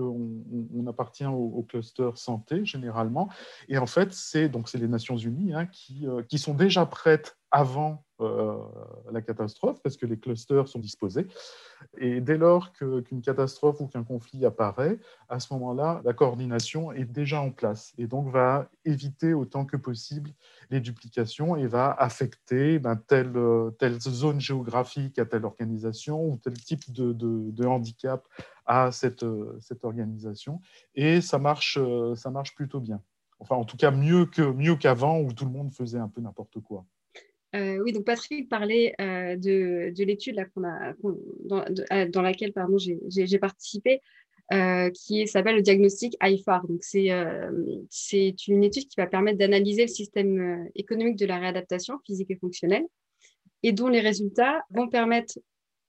[0.76, 3.30] on, appartient au, cluster santé généralement,
[3.70, 8.04] et en fait, c'est donc les Nations Unies hein, qui, qui sont déjà prêtes avant
[8.22, 8.58] euh,
[9.12, 11.28] la catastrophe, parce que les clusters sont disposés.
[11.98, 17.06] Et dès lors qu'une catastrophe ou qu'un conflit apparaît, à ce moment-là, la coordination est
[17.06, 20.32] déjà en place et donc va éviter autant que possible
[20.70, 23.34] les duplications et va affecter ben, telle,
[24.00, 28.28] zone géographique à telle organisation ou tel type de, handicap
[28.66, 29.26] à cette,
[29.82, 30.62] organisation.
[30.96, 31.80] Et ça marche,
[32.16, 33.02] ça marche plutôt bien.
[33.40, 36.60] Enfin, en tout cas, mieux qu'avant mieux où tout le monde faisait un peu n'importe
[36.62, 36.86] quoi.
[37.56, 40.44] Euh, oui, donc Patrick parlait euh, de, de l'étude
[41.44, 41.66] dans,
[42.10, 42.54] dans, laquelle
[43.10, 44.02] j'ai participé.
[44.94, 46.68] qui s'appelle le diagnostic IFAR.
[46.68, 52.32] Donc, c'est une étude qui va permettre d'analyser le système économique de la réadaptation physique
[52.32, 52.86] et fonctionnelle
[53.64, 55.38] et dont les résultats vont permettre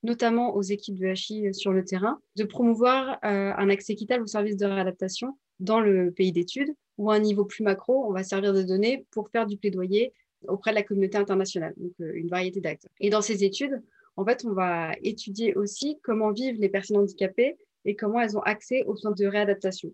[0.03, 4.57] notamment aux équipes de HI sur le terrain, de promouvoir un accès équitable aux services
[4.57, 8.53] de réadaptation dans le pays d'études, ou à un niveau plus macro, on va servir
[8.53, 10.13] de données pour faire du plaidoyer
[10.47, 12.91] auprès de la communauté internationale, donc une variété d'acteurs.
[12.99, 13.81] Et dans ces études,
[14.15, 18.41] en fait, on va étudier aussi comment vivent les personnes handicapées et comment elles ont
[18.41, 19.91] accès aux soins de réadaptation.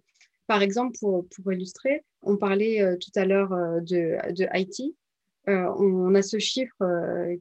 [0.48, 4.96] Par exemple, pour, pour illustrer, on parlait euh, tout à l'heure euh, de, de Haïti.
[5.48, 6.76] Euh, on, a ce chiffre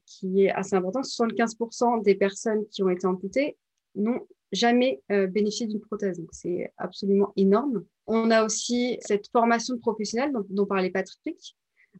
[0.06, 1.00] qui est assez important.
[1.00, 3.56] 75% des personnes qui ont été amputées
[3.96, 6.18] n'ont jamais bénéficié d'une prothèse.
[6.18, 7.84] Donc, c'est absolument énorme.
[8.06, 11.56] On a aussi cette formation professionnelle dont, dont parlait Patrick,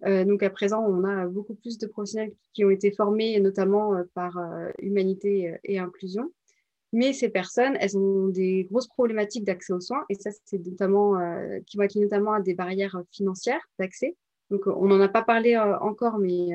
[0.07, 3.95] euh, donc à présent, on a beaucoup plus de professionnels qui ont été formés, notamment
[3.95, 6.31] euh, par euh, Humanité et Inclusion.
[6.93, 11.19] Mais ces personnes, elles ont des grosses problématiques d'accès aux soins, et ça, c'est notamment
[11.67, 14.17] qui vont être notamment à des barrières financières d'accès.
[14.51, 16.49] Donc, on n'en a pas parlé encore, mais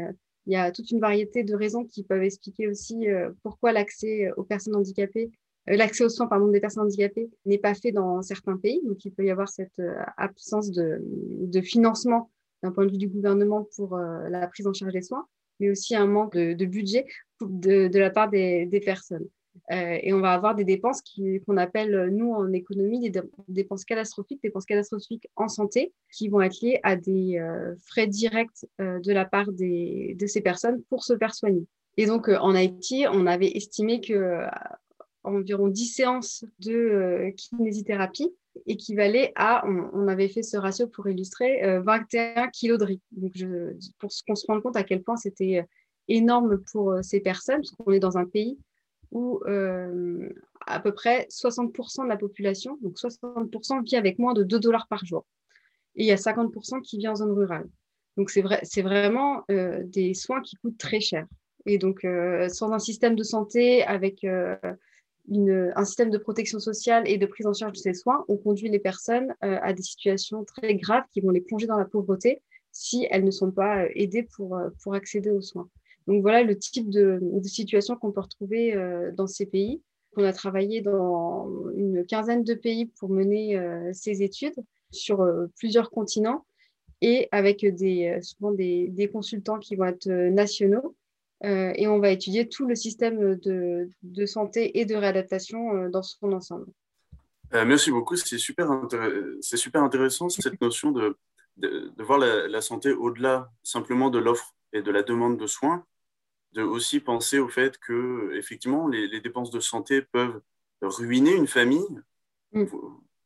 [0.48, 3.06] il y a toute une variété de raisons qui peuvent expliquer aussi
[3.44, 5.30] pourquoi l'accès aux personnes handicapées
[5.68, 8.82] l'accès aux soins pardon, des personnes handicapées n'est pas fait dans certains pays.
[8.86, 9.80] Donc, il peut y avoir cette
[10.18, 12.32] absence de, de financement
[12.64, 15.28] d'un point de vue du gouvernement pour euh, la prise en charge des soins,
[15.60, 17.06] mais aussi un manque de, budget
[17.42, 19.28] de, la part des, personnes.
[19.72, 21.02] Euh, et on va avoir des dépenses
[21.46, 26.60] qu'on appelle, nous, en économie, des dépenses catastrophiques, dépenses catastrophiques en santé, qui vont être
[26.62, 31.36] liées à des euh, frais directs de la part de ces personnes pour se faire
[31.36, 31.68] soigner.
[31.98, 34.48] Et donc, en Haïti, on avait estimé que
[35.24, 38.34] environ 10 séances de kinésithérapie
[38.66, 43.02] équivalait à, on, avait fait ce ratio pour illustrer, 21 euh, kilos de riz.
[43.12, 45.64] Donc, je, pour qu'on se rende compte à quel point c'était euh,
[46.08, 48.58] énorme pour euh, ces personnes, parce qu'on est dans un pays
[49.12, 49.42] où
[50.66, 54.88] à peu près 60% de la population, donc 60% vit avec moins de 2 dollars
[54.88, 55.28] par jour.
[55.96, 57.70] Et il y a 50% qui vit en zone rurale.
[58.18, 61.28] Donc, c'est vrai, c'est vraiment des soins qui coûtent très cher.
[61.68, 62.08] Et donc,
[62.48, 64.26] sans un système de santé avec
[65.32, 68.70] un système de protection sociale et de prise en charge de ces soins ont conduit
[68.70, 72.42] les personnes euh, à des situations très graves qui vont les plonger dans la pauvreté
[72.72, 75.70] si elles ne sont pas euh, aidées pour, euh, pour accéder aux soins.
[76.08, 78.76] Donc voilà le type de, situation qu'on peut retrouver
[79.16, 79.82] dans ces pays.
[80.18, 83.58] On a travaillé dans une quinzaine de pays pour mener
[83.94, 86.46] ces études sur plusieurs continents
[87.00, 90.94] et avec des, souvent des, des consultants qui vont être nationaux
[91.46, 95.90] euh, et on va étudier tout le système de, de santé et de réadaptation euh,
[95.90, 96.68] dans son ensemble.
[97.54, 98.70] Euh, merci beaucoup, c'est super,
[99.42, 101.18] c'est super intéressant cette notion de,
[101.58, 105.86] de, voir la, la santé au-delà simplement de l'offre et de la demande de soins,
[106.54, 110.42] de aussi penser au fait que effectivement les, les dépenses de santé peuvent
[110.82, 111.86] ruiner une famille,
[112.54, 112.66] mm.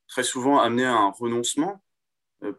[0.08, 1.82] très souvent amener à un renoncement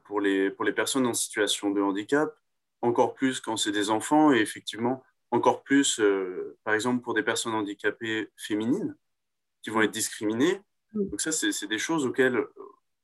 [0.04, 2.34] pour les, pour les personnes en situation de handicap,
[2.80, 7.22] encore plus quand c'est des enfants et effectivement encore plus, euh, par exemple, pour des
[7.22, 8.96] personnes handicapées féminines
[9.62, 10.60] qui vont être discriminées.
[10.94, 12.50] Donc ça, c'est des choses auxquelles euh,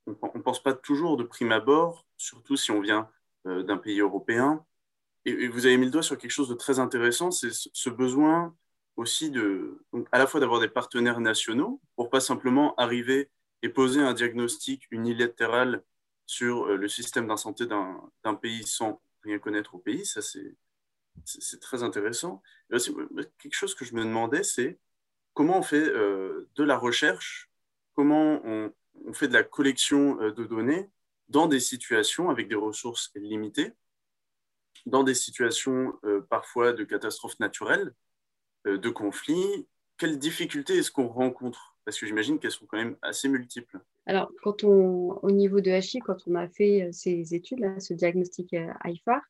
[0.07, 3.09] on ne pense pas toujours de prime abord, surtout si on vient
[3.47, 4.65] euh, d'un pays européen.
[5.25, 8.55] Et, vous avez mis le doigt sur quelque chose de très intéressant, c'est ce besoin
[8.95, 13.29] aussi de, donc à la fois d'avoir des partenaires nationaux pour pas simplement arriver
[13.61, 15.83] et poser un diagnostic unilatéral
[16.27, 20.05] sur le système de santé d'un pays sans rien connaître au pays.
[20.05, 20.55] Ça, c'est
[21.23, 22.41] c'est très intéressant.
[22.69, 24.79] quelque chose que je me demandais, c'est
[25.35, 27.51] comment on fait euh, de la recherche,
[27.93, 28.71] comment on,
[29.13, 30.89] fait de la collection euh, de données
[31.27, 33.73] dans des situations avec des ressources limitées,
[34.85, 37.93] dans des situations euh, parfois de catastrophes naturelles,
[38.65, 39.67] de conflits.
[39.97, 41.77] Quelles difficultés est-ce qu'on rencontre?
[41.85, 43.79] Parce que j'imagine qu'elles sont quand même assez multiples.
[44.07, 48.55] Alors, quand on, au niveau de HI, quand on a fait ces études, ce diagnostic
[48.83, 49.21] IFAR,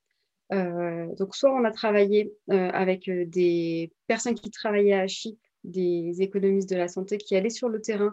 [0.52, 6.22] donc, soit on a travaillé euh, avec euh, des personnes qui travaillaient à HI, des
[6.22, 8.12] économistes de la santé qui allaient sur le terrain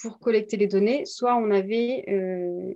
[0.00, 2.04] pour collecter les données, soit on avait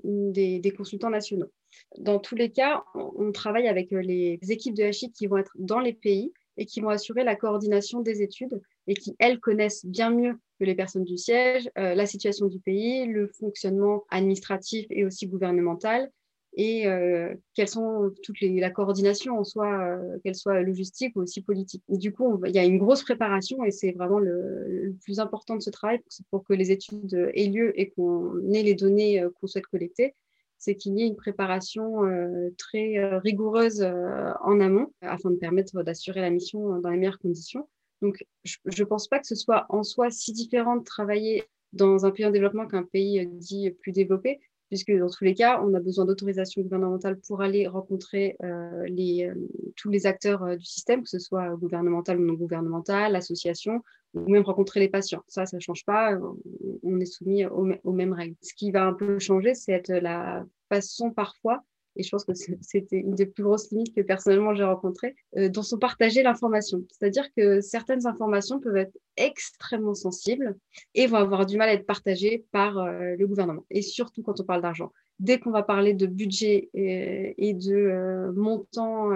[0.04, 1.50] des, des, consultants nationaux.
[1.98, 5.80] Dans tous les cas, on, travaille avec les équipes de HI qui vont être dans
[5.80, 10.10] les pays et qui vont assurer la coordination des études et qui, elles, connaissent bien
[10.10, 15.26] mieux que les personnes du siège la situation du pays, le fonctionnement administratif et aussi
[15.26, 16.12] gouvernemental,
[16.56, 21.20] et euh, quelles sont toutes les la coordination en soi, euh, qu'elle soit logistique ou
[21.20, 21.82] aussi politique.
[21.88, 25.62] du coup, il y a une grosse préparation et c'est vraiment le, plus important de
[25.62, 29.46] ce travail pour, que les études aient lieu et qu'on ait les données euh, qu'on
[29.46, 30.14] souhaite collecter
[30.58, 32.00] c'est qu'il y ait une préparation
[32.56, 37.68] très rigoureuse en amont afin de permettre d'assurer la mission dans les meilleures conditions.
[38.00, 42.06] Donc, je ne pense pas que ce soit en soi si différent de travailler dans
[42.06, 45.74] un pays en développement qu'un pays dit plus développé, puisque dans tous les cas, on
[45.74, 49.34] a besoin d'autorisation gouvernementale pour aller rencontrer euh, euh,
[49.76, 53.82] tous les acteurs euh, du système, que ce soit gouvernemental ou non gouvernemental, association,
[54.14, 55.22] ou même rencontrer les patients.
[55.28, 56.18] Ça, ça ne change pas,
[56.82, 58.34] on est soumis aux, mêmes règles.
[58.42, 61.62] Ce qui va un peu changer, c'est la façon parfois
[61.96, 65.48] et je pense que c'était une des plus grosses limites que personnellement j'ai rencontrées, euh,
[65.48, 66.84] dont sont partagées l'information.
[66.90, 70.56] C'est-à-dire que certaines informations peuvent être extrêmement sensibles
[70.94, 74.40] et vont avoir du mal à être partagées par euh, le gouvernement, et surtout quand
[74.40, 74.92] on parle d'argent.
[75.18, 79.10] Dès qu'on va parler de budget et, de euh, montants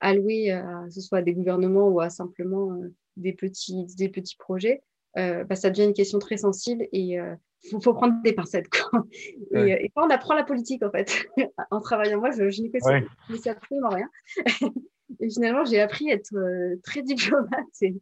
[0.00, 2.78] alloués, à, ce soit à des gouvernements ou à simplement
[3.16, 4.82] des, petits, des petits projets,
[5.16, 7.18] bah, ça devient une question très sensible et
[7.64, 8.68] il faut, prendre des pincettes.
[8.68, 9.04] Quoi.
[9.52, 11.26] Et, et, on apprend la politique, en fait,
[11.70, 12.20] en travaillant.
[12.20, 14.08] Moi, je, je n'y connaissais absolument rien.
[15.20, 17.50] et finalement, j'ai appris à être euh, très diplomate
[17.82, 17.96] et,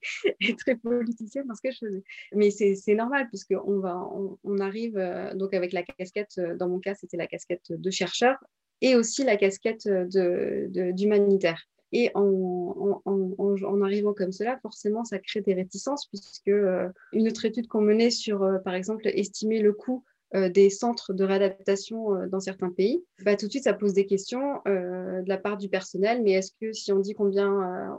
[0.57, 2.03] très politicienne dans ce que je faisais.
[2.35, 6.79] Mais c'est normal, puisqu'on on, on, arrive, euh, donc avec la casquette, euh, dans mon
[6.79, 8.37] cas, c'était la casquette de chercheur
[8.83, 11.63] et aussi la casquette d'humanitaire.
[11.99, 17.69] Et en, arrivant comme cela, forcément, ça crée des réticences, puisque euh, une autre étude
[17.69, 20.05] qu'on menait sur, euh, par exemple, estimer le coût
[20.35, 24.05] euh, des centres de réadaptation dans certains pays, bah, tout de suite, ça pose des
[24.05, 26.23] questions de la part du personnel.
[26.23, 27.97] Mais est-ce que si on dit combien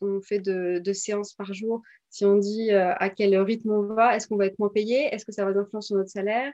[0.00, 4.26] on, fait de, séances par jour, si on dit à quel rythme on va, est-ce
[4.26, 6.52] qu'on va être moins payé Est-ce que ça va avoir des influences sur notre salaire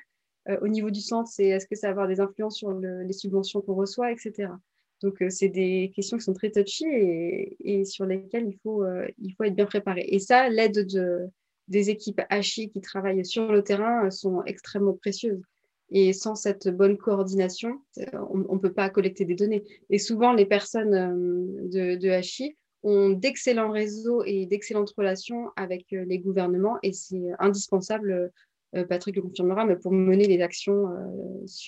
[0.61, 3.63] Au niveau du centre, c'est est-ce que ça va avoir des influences sur les subventions
[3.63, 4.49] qu'on reçoit, etc.
[5.03, 9.07] Donc, euh, c'est des questions qui sont très touchy et, sur lesquelles il faut, euh,
[9.19, 10.05] il faut être bien préparé.
[10.09, 11.27] Et ça, l'aide de,
[11.69, 15.43] des équipes HI qui travaillent sur le terrain euh, sont extrêmement précieuses.
[15.91, 17.79] Et sans cette bonne coordination,
[18.13, 19.63] on ne peut pas collecter des données.
[19.91, 22.21] Et souvent, les personnes de, de
[22.83, 28.33] ont d'excellents réseaux et d'excellentes relations avec les gouvernements et c'est indispensable,
[28.89, 30.89] Patrick le confirmera, mais pour mener les actions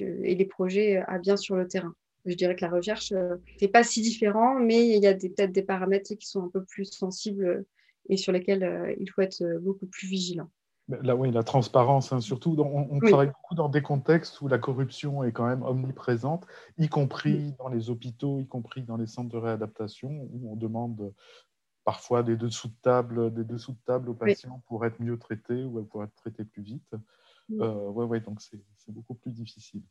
[0.01, 1.95] et les projets à bien sur le terrain
[2.27, 5.53] je dirais que la recherche, euh, n'est pas si différent, mais il y a peut-être
[5.53, 7.67] des paramètres qui sont un peu plus sensibles euh,
[8.09, 10.51] et sur lesquels euh, il faut être beaucoup plus vigilant.
[10.89, 15.25] Là, oui, la transparence, hein, surtout, on, travaille beaucoup dans des contextes où la corruption
[15.25, 16.47] est quand même omniprésente,
[16.79, 21.13] y compris dans les hôpitaux, y compris dans les centres de réadaptation, où on demande
[21.85, 25.65] parfois des dessous de table, des dessous de table aux patients pour être mieux traités
[25.65, 26.95] ou pour être traités plus vite.
[27.49, 29.83] Oui, ouais, ouais, donc c'est beaucoup plus difficile.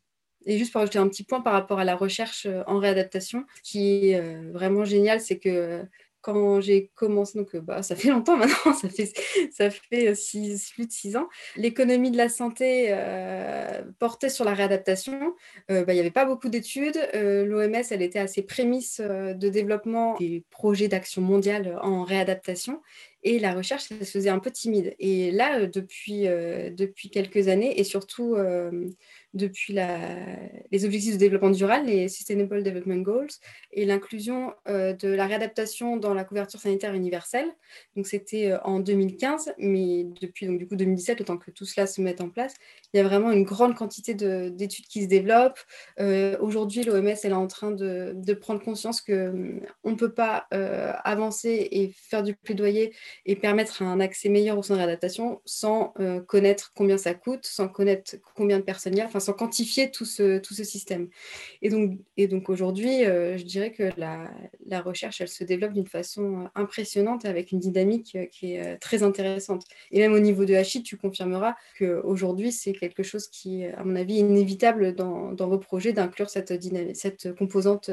[0.46, 3.44] Et juste pour ajouter un petit point par rapport à la recherche euh, en réadaptation,
[3.56, 5.82] ce qui est euh, vraiment génial, c'est que
[6.20, 9.12] quand j'ai commencé, donc euh, bah, ça fait longtemps maintenant, ça fait,
[9.52, 12.94] ça fait six, plus de six ans, l'économie de la santé
[13.98, 15.34] portait sur la réadaptation.
[15.68, 16.98] Bah, il n'y avait pas beaucoup d'études.
[17.14, 22.82] L'OMS, elle était à ses prémices de développement des projets d'action mondiale en réadaptation.
[23.22, 24.94] Et la recherche, ça se faisait un peu timide.
[24.98, 28.36] Et là, depuis, depuis quelques années, et surtout
[29.36, 33.28] depuis les objectifs de développement durable, les Sustainable Development Goals,
[33.72, 37.48] et l'inclusion euh, de la réadaptation dans la couverture sanitaire universelle.
[37.94, 41.86] Donc c'était euh, en 2015, mais depuis donc, du coup 2017, autant que tout cela
[41.86, 42.54] se mette en place,
[42.92, 45.60] il y a vraiment une grande quantité d'études qui se développent.
[46.00, 49.12] Euh, aujourd'hui, l'OMS est en train de, prendre conscience qu'on
[49.84, 52.94] ne peut pas avancer et faire du plaidoyer
[53.24, 55.94] et permettre un accès meilleur aux soins de réadaptation sans
[56.26, 60.64] connaître combien ça coûte, sans connaître combien de personnes enfin quantifier tout ce, tout ce
[60.64, 61.08] système.
[61.62, 64.30] Et donc, et donc aujourd'hui, euh, je dirais que la,
[64.66, 68.78] la, recherche, elle se développe d'une façon euh, impressionnante avec une dynamique euh, qui est
[68.78, 69.64] très intéressante.
[69.90, 73.84] Et même au niveau de HI, tu confirmeras qu'aujourd'hui, c'est quelque chose qui est, à
[73.84, 76.52] mon avis, inévitable dans, dans vos projets d'inclure cette,
[76.94, 77.90] cette composante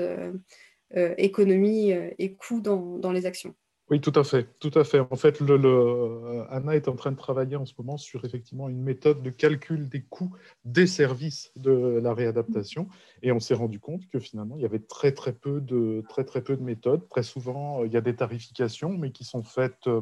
[1.17, 3.55] économie et coût dans, dans les actions.
[3.89, 4.99] Oui, tout à fait, tout à fait.
[4.99, 8.81] En fait, euh, Anna est en train de travailler en ce moment sur effectivement une
[8.81, 12.87] méthode de calcul des coûts des services de la réadaptation,
[13.21, 16.23] et on s'est rendu compte que finalement il y avait très très peu de très
[16.23, 17.09] très peu de méthodes.
[17.09, 20.01] Très souvent, euh, il y a des tarifications, mais qui sont faites euh,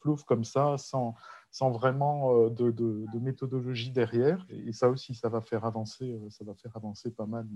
[0.00, 1.16] plouf comme ça, sans
[1.50, 4.46] sans vraiment de, méthodologie derrière.
[4.50, 7.48] Et ça aussi, ça va faire avancer, ça va faire avancer pas mal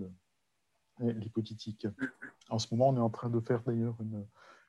[0.98, 1.86] les politiques.
[2.48, 4.24] En ce moment, on est en train de faire d'ailleurs une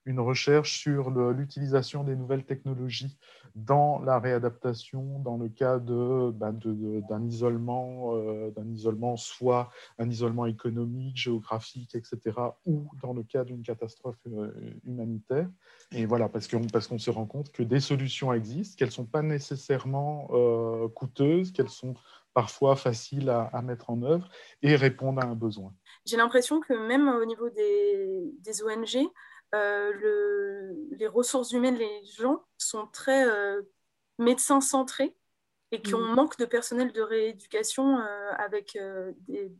[0.05, 3.17] une recherche sur l'utilisation des nouvelles technologies
[3.55, 11.17] dans la réadaptation, dans le cas bah, d'un isolement, euh, isolement, soit un isolement économique,
[11.17, 12.19] géographique, etc.,
[12.65, 14.51] ou dans le cas d'une catastrophe euh,
[14.85, 15.47] humanitaire.
[15.91, 19.05] Et voilà, parce qu'on parce se rend compte que des solutions existent, qu'elles ne sont
[19.05, 21.93] pas nécessairement euh, coûteuses, qu'elles sont
[22.33, 24.27] parfois faciles à, mettre en œuvre
[24.63, 25.71] et répondent à un besoin.
[26.05, 29.07] J'ai l'impression que même au niveau des, des ONG,
[29.53, 33.61] le, les ressources humaines, les gens sont très euh,
[34.17, 35.15] médecins centrés
[35.71, 36.15] et qu'on mm.
[36.15, 37.97] manque de personnel de rééducation
[38.37, 38.77] avec
[39.27, 39.51] des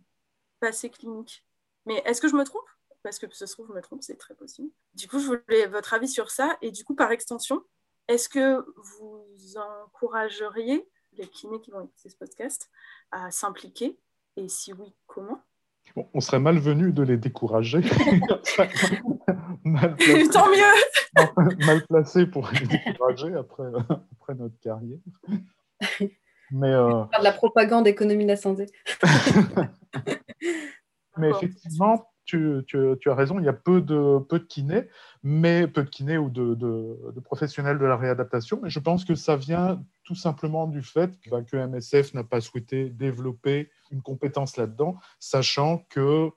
[0.60, 1.46] passés cliniques.
[1.86, 2.68] Mais est-ce que je me trompe?
[3.02, 4.70] Parce que ça se trouve, je me trompe, c'est très possible.
[4.94, 6.58] Du coup, je voulais votre avis sur ça.
[6.62, 7.64] Et du coup, par extension,
[8.08, 12.70] est-ce que vous encourageriez les kinés qui vont écouter ce podcast
[13.12, 14.00] à s'impliquer?
[14.36, 15.44] Et si oui, comment?
[15.96, 17.82] On serait malvenu de les décourager.
[20.34, 20.74] Tant mieux
[21.66, 24.98] Mal placé pour les décourager après, après notre carrière.
[26.52, 27.04] Mais, euh...
[27.18, 28.66] de la propagande économie de la santé.
[31.18, 32.66] Mais effectivement, tu,
[33.06, 34.88] as raison, il y a peu de, peu de kinés,
[35.22, 38.60] mais peu de kinés ou de, professionnels de la réadaptation.
[38.64, 42.42] Mais je pense que ça vient tout simplement du fait que, bah, MSF n'a pas
[42.42, 46.32] souhaité développer une compétence là-dedans, sachant que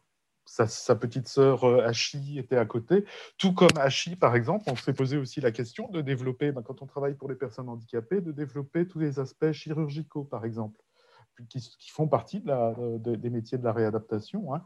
[0.45, 3.05] sa, petite sœur Hachi euh, était à côté.
[3.37, 6.83] Tout comme Hachi, par exemple, on s'est posé aussi la question de développer, bah, quand
[6.83, 10.81] on travaille pour les personnes handicapées, de développer tous les aspects chirurgicaux, par exemple,
[11.49, 12.43] qui, font partie
[12.99, 14.55] des métiers de la réadaptation.
[14.55, 14.63] Hein.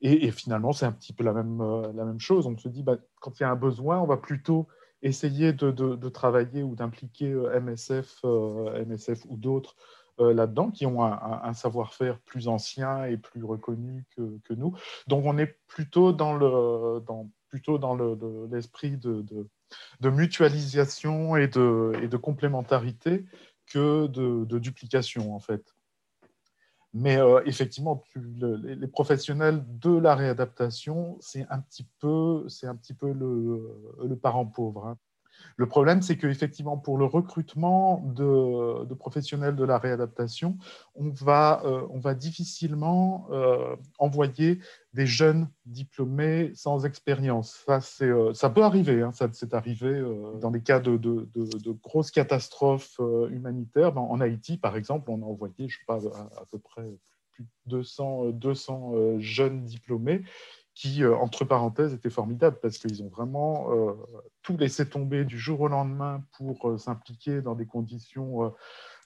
[0.00, 2.46] Et, finalement, c'est un petit peu la même, euh, la même chose.
[2.46, 4.68] On se dit, bah, quand il y a un besoin, on va plutôt
[5.02, 9.76] essayer de, de, travailler ou d'impliquer euh, MSF, euh, MSF ou d'autres
[10.18, 14.74] là-dedans, qui ont un, savoir-faire plus ancien et plus reconnu que, que, nous.
[15.08, 17.94] Donc, on est plutôt dans le, dans, plutôt dans
[18.50, 19.46] l'esprit le, de,
[20.00, 23.26] de, mutualisation et de, et de complémentarité
[23.66, 25.75] que de, duplication, en fait.
[26.98, 33.12] Mais euh, effectivement, les professionnels de la réadaptation, c'est un petit peu, un petit peu
[33.12, 34.86] le, parent pauvre.
[34.86, 34.96] Hein.
[35.56, 40.58] Le problème, c'est qu'effectivement, pour le recrutement de, professionnels de la réadaptation,
[40.94, 44.58] on va, euh, difficilement euh, envoyer
[44.92, 47.64] des jeunes diplômés sans expérience.
[47.66, 49.12] Ça, euh, ça peut arriver, hein.
[49.12, 50.02] ça c'est arrivé
[50.40, 50.98] dans des cas de,
[51.82, 53.96] grosses catastrophes humanitaires.
[53.96, 56.00] En, Haïti, par exemple, on a envoyé, je sais pas,
[56.36, 56.84] à, peu près
[57.32, 60.22] plus de 200, 200 jeunes diplômés
[60.76, 63.94] qui, euh, entre parenthèses, était formidable parce qu'ils ont vraiment euh,
[64.42, 68.54] tout laissé tomber du jour au lendemain pour euh, s'impliquer dans des conditions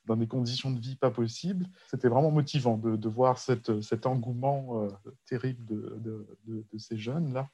[0.07, 1.66] dans des conditions de vie pas possibles.
[1.87, 4.89] C'était vraiment motivant de, voir cette, cet engouement
[5.27, 7.49] terrible de, de, ces jeunes-là.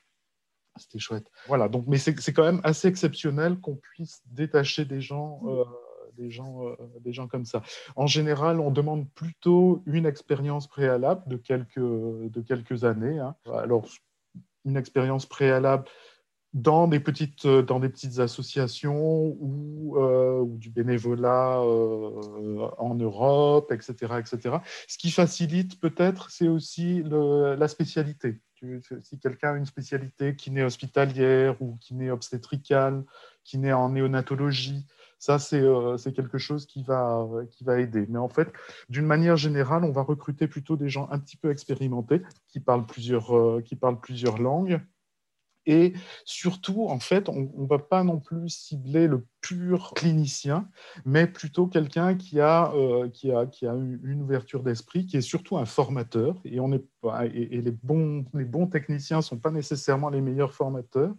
[0.77, 1.29] C'était chouette.
[1.49, 5.43] Voilà, donc, mais c'est quand même assez exceptionnel qu'on puisse détacher des gens
[6.17, 7.63] des gens, euh, des gens comme ça.
[7.95, 13.19] En général, on demande plutôt une expérience préalable de quelques, de quelques années.
[13.19, 13.35] Hein.
[13.53, 13.89] Alors,
[14.65, 15.85] une expérience préalable
[16.57, 24.15] dans des petites, dans des petites associations ou, euh, du bénévolat euh, en Europe, etc.,
[24.19, 24.57] etc.
[24.89, 28.41] Ce qui facilite peut-être, c'est aussi la spécialité.
[29.03, 33.05] Si quelqu'un a une spécialité qui n'est hospitalière ou qui n'est obstétricale,
[33.45, 34.87] qui n'est en néonatologie,
[35.19, 38.07] ça, euh, c'est quelque chose qui va, qui va aider.
[38.09, 38.53] Mais en fait,
[38.89, 42.87] d'une manière générale, on va recruter plutôt des gens un petit peu expérimentés, qui parlent
[42.87, 44.81] plusieurs, euh, qui parlent plusieurs langues.
[45.69, 45.95] Et
[46.25, 50.69] surtout, en fait, on ne va pas non plus cibler le pur clinicien,
[51.05, 55.23] mais plutôt quelqu'un qui, a euh, qui, a, qui a une ouverture d'esprit, qui est
[55.23, 56.37] surtout un formateur.
[56.45, 56.85] Et, on est,
[57.35, 61.17] et les, bons, les bons techniciens ne sont pas nécessairement les meilleurs formateurs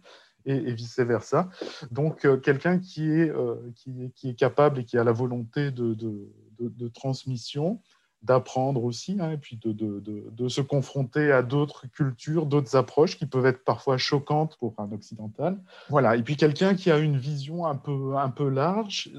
[0.47, 1.49] et, vice-versa.
[1.91, 5.93] Donc, euh, quelqu'un qui, est, euh, qui, est, capable et qui a la volonté de,
[5.93, 7.81] de, de, transmission,
[8.23, 13.25] d'apprendre aussi, hein, et puis de, de, se confronter à d'autres cultures, d'autres approches qui
[13.25, 15.61] peuvent être parfois choquantes pour un occidental.
[15.89, 19.11] Voilà, et puis quelqu'un qui a une vision un peu, un peu large,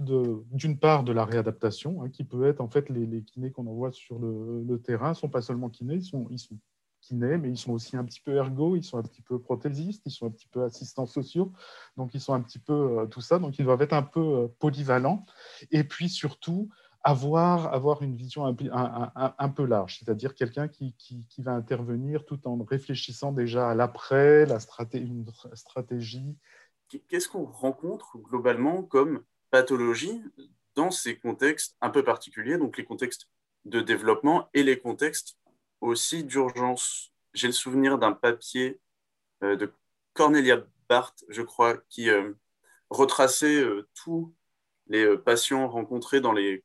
[0.50, 3.92] d'une part de la réadaptation, hein, qui peut être en fait les, kinés qu'on envoie
[3.92, 6.00] sur le, le terrain, sont pas seulement kinés,
[6.30, 6.58] ils sont
[7.14, 10.10] mais ils sont aussi un petit peu ergo, ils sont un petit peu prothésistes, ils
[10.10, 11.52] sont un petit peu assistants sociaux,
[11.96, 14.20] donc ils sont un petit peu euh, tout ça, donc ils doivent être un peu
[14.20, 15.24] euh, polyvalents.
[15.70, 16.68] Et puis surtout,
[17.02, 22.62] avoir, avoir une vision un, peu large, c'est-à-dire quelqu'un qui, qui, va intervenir tout en
[22.64, 26.36] réfléchissant déjà à l'après, la stratégie, une stratégie.
[27.08, 30.22] Qu'est-ce qu'on rencontre globalement comme pathologie
[30.74, 33.28] dans ces contextes un peu particuliers, donc les contextes
[33.64, 35.36] de développement et les contextes
[35.80, 37.12] aussi d'urgence.
[37.34, 38.80] J'ai le souvenir d'un papier
[39.42, 39.72] euh, de
[40.14, 42.32] Cornelia Barth, je crois, qui euh,
[42.90, 44.34] retraçait euh, tous
[44.88, 46.64] les patients rencontrés dans les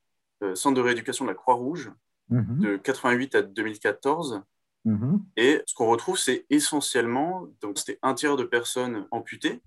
[0.56, 1.92] centres de rééducation de la Croix-Rouge
[2.30, 2.60] mhm.
[2.60, 4.42] de 88 à 2014.
[4.86, 5.26] Mhm.
[5.36, 9.62] Et ce qu'on retrouve, c'est essentiellement, donc c'était un tiers de personnes amputées,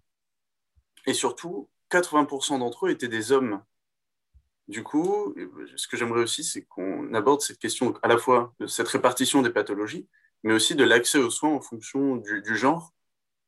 [1.07, 3.62] et surtout 80% d'entre eux étaient des hommes
[4.68, 5.34] du coup,
[5.76, 9.42] ce que j'aimerais aussi, c'est qu'on aborde cette question à la fois de cette répartition
[9.42, 10.08] des pathologies,
[10.42, 12.92] mais aussi de l'accès aux soins en fonction du, genre,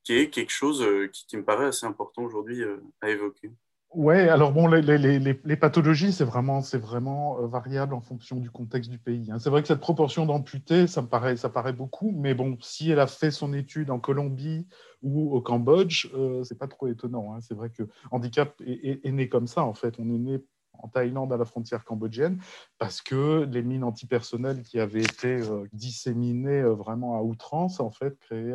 [0.04, 3.52] qui est quelque chose euh, qui, me paraît assez important aujourd'hui euh, à évoquer.
[3.94, 8.50] Ouais, alors bon, les, les, les, pathologies, c'est vraiment, vraiment euh, variable en fonction du
[8.50, 9.30] contexte du pays.
[9.30, 9.38] Hein.
[9.38, 12.90] C'est vrai que cette proportion d'amputés, ça me paraît, ça paraît beaucoup, mais bon, si
[12.90, 14.66] elle a fait son étude en Colombie
[15.02, 17.32] ou au Cambodge, euh, c'est pas trop étonnant.
[17.32, 17.40] Hein.
[17.40, 19.94] C'est vrai que handicap est, est, né comme ça, en fait.
[19.98, 20.38] On est né
[20.78, 22.40] en Thaïlande à la frontière cambodgienne
[22.78, 28.18] parce que les mines antipersonnelles qui avaient été euh, disséminées vraiment à outrance, en fait,
[28.18, 28.54] créaient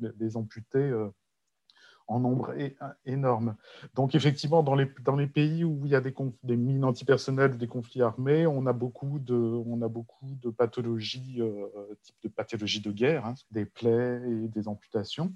[0.00, 0.92] des amputés
[2.08, 2.54] en nombre
[3.04, 3.54] énorme.
[3.94, 4.86] Donc effectivement, dans les,
[5.26, 9.18] pays où il y a des, mines antipersonnelles ou des conflits armés, on a beaucoup
[9.18, 15.32] de, pathologies, euh, type de pathologies de guerre, hein, des plaies et des amputations.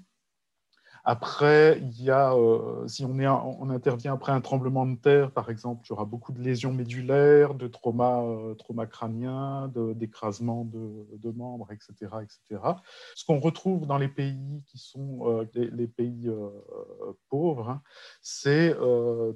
[1.05, 5.31] Après, il y a, euh, si on, est, on, intervient après un tremblement de terre,
[5.31, 10.63] par exemple, il y aura beaucoup de lésions médulaires, de traumas, euh, trauma crâniens, d'écrasement
[10.63, 12.15] de, membres, etc.
[12.21, 12.61] etc.
[13.15, 16.29] Ce qu'on retrouve dans les pays qui sont euh, les, pays
[17.29, 17.81] pauvres, hein,
[18.21, 18.73] c'est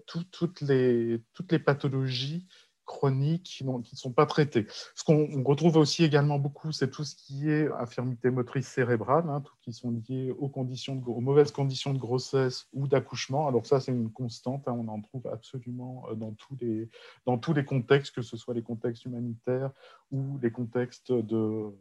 [0.06, 2.48] toutes, les, toutes les pathologies
[2.86, 4.68] chroniques qui ne sont pas traitées.
[4.96, 9.44] Ce qu'on retrouve aussi également beaucoup, c'est tout ce qui est infirmité motrice cérébrale, hein,
[9.68, 13.50] qui sont liées aux, conditions aux mauvaises conditions de grossesse ou d'accouchement.
[13.50, 16.90] Alors ça, c'est une constante, hein, on en trouve absolument euh, dans tous, les,
[17.26, 19.72] dans tous les contextes, que ce soit les contextes humanitaires
[20.10, 21.74] ou les contextes de, euh,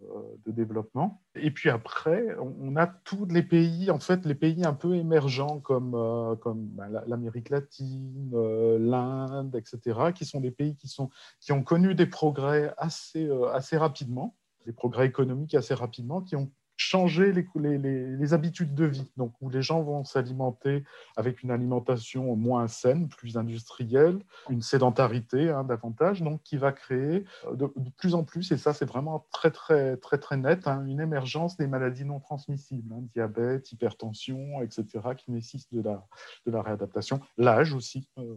[0.44, 1.22] de développement.
[1.36, 5.60] Et puis après, on a tous les pays, en fait, les pays un peu émergents
[5.60, 8.32] comme, euh, comme ben, l'Amérique latine,
[8.80, 10.92] l'Inde, etc., qui sont des pays qui
[11.40, 14.34] qui ont connu des progrès assez, assez rapidement,
[14.64, 19.48] des progrès économiques assez rapidement, qui ont changé les, les, habitudes de vie, donc où
[19.48, 20.84] les gens vont s'alimenter
[21.16, 24.18] avec une alimentation moins saine, plus industrielle,
[24.50, 28.72] une sédentarité hein, davantage, donc qui va créer euh, de, plus en plus, et ça
[28.72, 33.02] c'est vraiment très très très très net, hein, une émergence des maladies non transmissibles, hein,
[33.14, 34.84] diabète, hypertension, etc.,
[35.16, 36.06] qui nécessitent de la,
[36.46, 38.08] de la réadaptation, l'âge aussi.
[38.18, 38.34] Euh,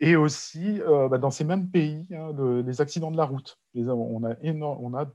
[0.00, 2.32] et aussi, euh, bah, dans ces mêmes pays, hein,
[2.64, 3.58] les accidents de la route.
[3.74, 5.12] on a, on a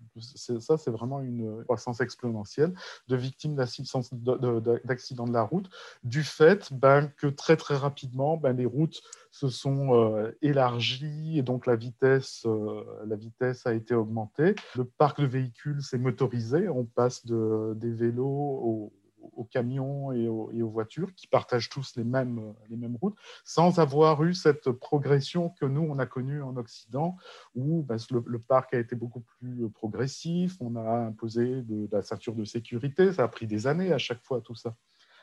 [0.59, 2.73] ça, c'est vraiment une croissance exponentielle
[3.07, 5.69] de victimes d'accidents de, la route,
[6.03, 9.01] du fait ben, que très très rapidement, ben, les routes
[9.31, 14.55] se sont euh, élargies et donc la vitesse, euh, la vitesse a été augmentée.
[14.75, 20.27] Le parc de véhicules s'est motorisé, on passe de, des vélos aux aux camions et
[20.27, 25.49] aux, voitures qui partagent tous les mêmes, les mêmes routes, sans avoir eu cette progression
[25.49, 27.17] que nous, on a connue en Occident,
[27.55, 32.35] où ben, le, parc a été beaucoup plus progressif, on a imposé de, la ceinture
[32.35, 34.75] de sécurité, ça a pris des années à chaque fois tout ça.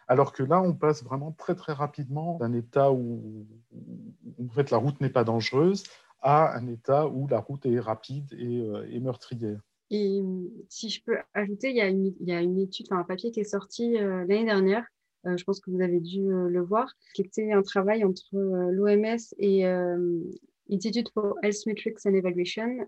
[0.09, 3.47] Alors que là, on passe vraiment très très rapidement d'un état où,
[4.40, 5.84] en fait, la route n'est pas dangereuse
[6.22, 9.61] à un état où la route est rapide et, euh, et meurtrière.
[9.91, 10.20] Et
[10.68, 13.30] si je peux ajouter, il y a une, il y a une étude, un papier
[13.30, 14.84] qui est sorti euh, l'année dernière,
[15.26, 18.26] euh, je pense que vous avez dû euh, le voir, qui était un travail entre
[18.32, 19.64] l'OMS et
[20.70, 22.87] Institute for Health Metrics and Evaluation,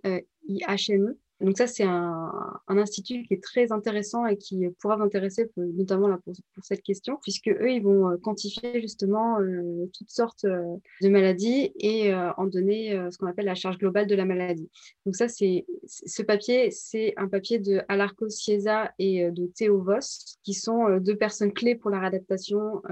[0.49, 2.33] IHME, donc ça, c'est un,
[2.69, 7.19] institut qui est très intéressant et qui pourra vous intéresser notamment là, pour, cette question,
[7.23, 12.47] puisque eux, ils vont euh, quantifier justement euh, toutes sortes euh, de maladies et en
[12.47, 14.69] donner ce qu'on appelle la charge globale de la maladie.
[15.07, 20.39] Donc ça, c'est ce papier, c'est un papier de Alarco Chiesa et de Théo Voss,
[20.43, 22.83] qui sont deux personnes clés pour la réadaptation.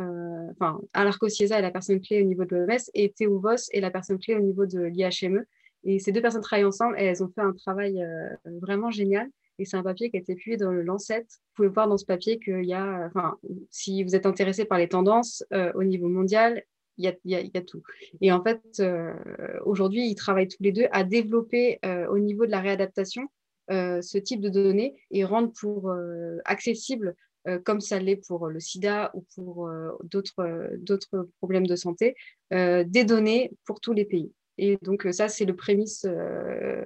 [0.52, 3.80] enfin, Alarco Chiesa est la personne clé au niveau de l'OMS et Théo Voss est
[3.80, 5.44] la personne clé au niveau de l'IHME.
[5.86, 8.28] Et ces deux personnes travaillent ensemble et elles ont fait un travail euh,
[8.60, 9.30] vraiment génial.
[9.58, 11.20] Et c'est un papier qui a été publié dans le Lancet.
[11.20, 13.38] Vous pouvez voir dans ce papier qu'il y a, enfin,
[13.70, 16.62] si vous êtes intéressé par les tendances euh, au niveau mondial,
[16.98, 17.82] il y, a, tout.
[18.22, 19.12] Et en fait, euh,
[19.66, 21.78] aujourd'hui, ils travaillent tous les deux à développer
[22.08, 23.28] au niveau de la réadaptation
[23.68, 25.94] ce type de données et rendre pour
[26.46, 27.14] accessible,
[27.64, 29.70] comme ça l'est pour le sida ou pour
[30.04, 32.14] d'autres problèmes de santé,
[32.50, 34.32] des données pour tous les pays.
[34.58, 36.82] Et donc, euh, ça, c'est le prémisse, euh,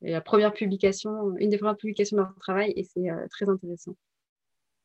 [0.00, 3.94] la première publication, une des premières publications de leur travail, et c'est euh, très intéressant.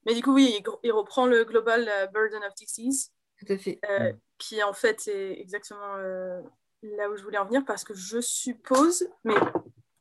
[0.05, 3.11] Mais du coup, oui, il reprend le Global Burden of Disease.
[3.39, 3.79] Tout à fait.
[4.37, 5.97] Qui, en fait, est exactement
[6.83, 9.35] là où je voulais en venir, parce que je suppose, mais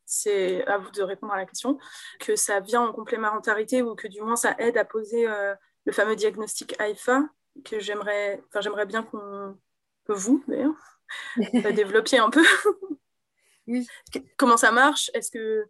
[0.05, 1.77] c'est à vous de répondre à la question,
[2.21, 5.27] que ça vient en complémentarité ou que du moins ça aide à poser
[5.83, 7.27] le fameux diagnostic AIFA,
[7.65, 9.57] que j'aimerais, enfin, j'aimerais bien qu'on,
[10.05, 10.96] que vous, d'ailleurs,
[11.73, 12.43] développer un peu.
[13.67, 13.87] oui.
[14.37, 15.11] Comment ça marche?
[15.13, 15.65] Est-ce que.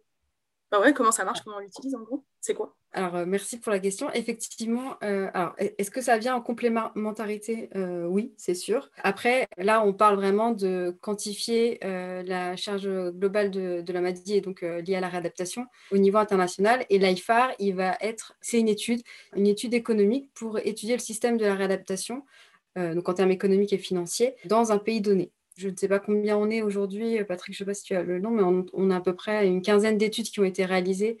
[0.70, 1.40] Bah ouais, comment ça marche?
[1.42, 2.24] Comment on l'utilise en gros?
[2.40, 2.76] C'est quoi?
[2.92, 4.10] Alors, euh, merci pour la question.
[4.12, 7.68] Effectivement, euh, alors, est-ce que ça vient en complémentarité?
[7.76, 8.90] Euh, Oui, c'est sûr.
[9.02, 14.40] Après, là, on parle vraiment de quantifier la charge globale de, de, la maladie et
[14.40, 16.86] donc liée à la réadaptation au niveau international.
[16.90, 19.02] Et l'IFAR, il va être, c'est une étude,
[19.36, 22.24] une étude économique pour étudier le système de la réadaptation
[22.76, 25.32] donc en termes économiques et financiers, dans un pays donné.
[25.56, 27.96] Je ne sais pas combien on est aujourd'hui, Patrick, je ne sais pas si tu
[27.96, 30.64] as le nom, mais on, a à peu près une quinzaine d'études qui ont été
[30.64, 31.18] réalisées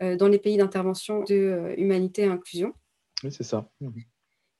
[0.00, 2.74] dans les pays d'intervention de humanité et inclusion.
[3.22, 3.70] Oui, c'est ça.
[3.80, 4.02] Mhm.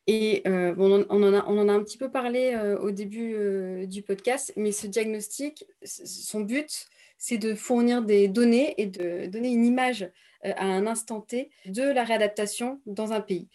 [0.06, 4.02] Et bon, on, en a, on, en a, un petit peu parlé au début du
[4.02, 6.86] podcast, mais ce diagnostic, son but,
[7.18, 10.08] c'est de fournir des données et de donner une image
[10.42, 13.48] à un instant T de la réadaptation dans un pays.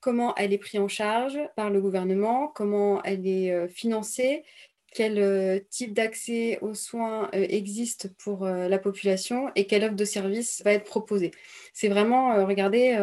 [0.00, 4.44] Comment elle est prise en charge par le gouvernement, comment elle est financée,
[4.92, 10.72] quel type d'accès aux soins existe pour la population et quelle offre de service va
[10.72, 11.30] être proposée.
[11.74, 12.98] C'est vraiment regarder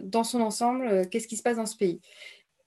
[0.00, 2.00] dans son ensemble qu'est-ce qui se passe dans ce pays.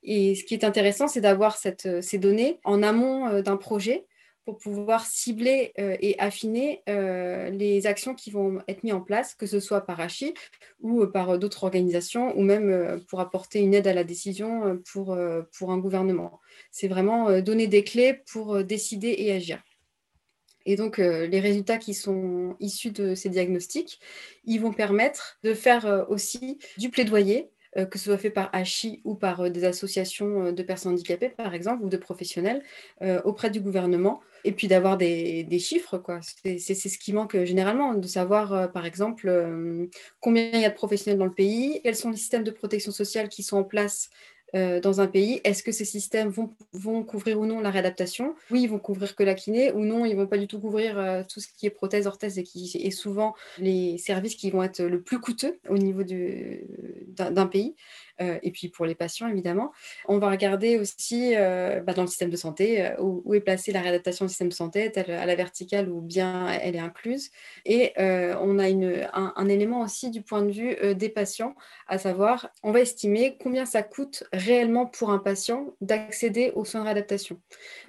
[0.04, 4.06] Et ce qui est intéressant, c'est d'avoir ces données en amont d'un projet
[4.46, 9.36] pour pouvoir cibler euh, et affiner euh, les actions qui vont être mises en place,
[9.36, 10.34] que ce soit par ACHI
[10.80, 15.14] ou euh, par d'autres organisations, ou même pour apporter une aide à la décision pour,
[15.14, 16.40] un gouvernement.
[16.72, 19.62] C'est vraiment donner des clés pour décider et agir.
[20.66, 24.00] Et donc, les résultats qui sont issus de ces diagnostics,
[24.46, 27.50] ils vont permettre de faire aussi du plaidoyer
[27.90, 31.84] que ce soit fait par ACHI ou par des associations de personnes handicapées, par exemple,
[31.84, 32.64] ou de professionnels,
[33.24, 36.02] auprès du gouvernement, et puis d'avoir des, chiffres.
[36.44, 39.30] C'est ce qui manque généralement, de savoir, par exemple,
[40.20, 42.92] combien il y a de professionnels dans le pays, quels sont les systèmes de protection
[42.92, 44.10] sociale qui sont en place
[44.54, 48.36] euh, dans un pays, est-ce que ces systèmes vont, couvrir ou non la réadaptation?
[48.50, 51.00] Oui, ils vont couvrir que la kiné, ou non, ils vont pas du tout couvrir
[51.00, 54.62] euh, tout ce qui est prothèse, orthèse, et qui est souvent les services qui vont
[54.62, 57.76] être le plus coûteux au niveau d'un pays.
[58.22, 59.72] Euh, et puis pour les patients, évidemment.
[60.08, 63.72] On va regarder aussi euh, bah, dans le système de santé euh, où, est placée
[63.72, 67.32] la réadaptation du système de santé, est-elle à la verticale ou bien elle est incluse.
[67.66, 68.66] Et on a
[69.14, 71.56] un, élément aussi du point de vue des patients,
[71.88, 76.82] à savoir, on va estimer combien ça coûte réellement pour un patient d'accéder aux soins
[76.82, 77.40] de réadaptation,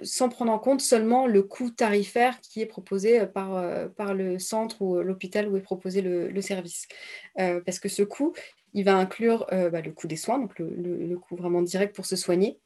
[0.01, 5.01] sans prendre en compte seulement le coût tarifaire qui est proposé par, le centre ou
[5.01, 6.87] l'hôpital où est proposé le service.
[7.35, 8.33] parce que ce coût,
[8.73, 12.05] il va inclure euh, bah, le coût des soins, donc le, coût vraiment direct pour
[12.05, 12.59] se soigner,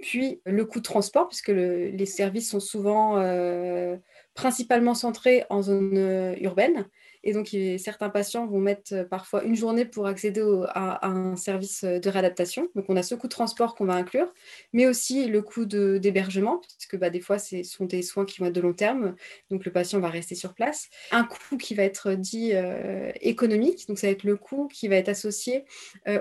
[0.00, 3.96] puis le coût de transport, puisque les services sont souvent euh,
[4.34, 6.86] principalement centrés en zone euh, urbaine,
[7.22, 11.84] et donc, certains patients vont mettre euh, parfois une journée pour accéder à, un service
[11.84, 12.68] euh, de réadaptation.
[12.74, 14.32] Donc, on a ce coût de transport qu'on va inclure,
[14.72, 18.46] mais aussi le coût d'hébergement, puisque bah, des fois, ce sont des soins qui vont
[18.46, 19.16] être de long terme.
[19.50, 20.88] Donc, le patient va rester sur place.
[21.10, 23.86] Un coût qui va être dit euh, économique.
[23.88, 25.64] Donc, ça va être le coût qui va être associé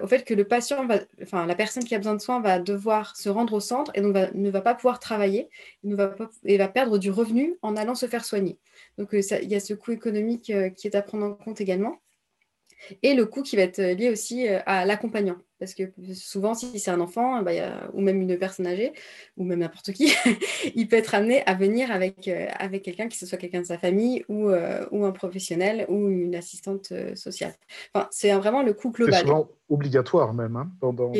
[0.01, 2.59] au fait que le patient, va, enfin, la personne qui a besoin de soins va
[2.59, 5.49] devoir se rendre au centre et donc ne va pas pouvoir travailler
[5.83, 8.57] ne va pas, et va perdre du revenu en allant se faire soigner.
[8.97, 11.99] Donc, il y a ce coût économique qui est à prendre en compte également.
[13.03, 15.37] Et le coût qui va être lié aussi euh, à l'accompagnant.
[15.59, 15.83] Parce que
[16.13, 17.51] souvent, si c'est un enfant, bah,
[17.93, 18.93] ou même une personne âgée,
[19.35, 20.13] ou même n'importe qui,
[20.75, 23.65] il peut être amené à venir avec, euh, avec quelqu'un, que ce soit quelqu'un de
[23.65, 27.53] sa famille, ou, euh, ou un professionnel, ou une assistante sociale.
[27.93, 29.15] Enfin, c'est vraiment le coût global.
[29.15, 30.55] C'est souvent obligatoire même.
[30.55, 31.11] Hein, dans, dans,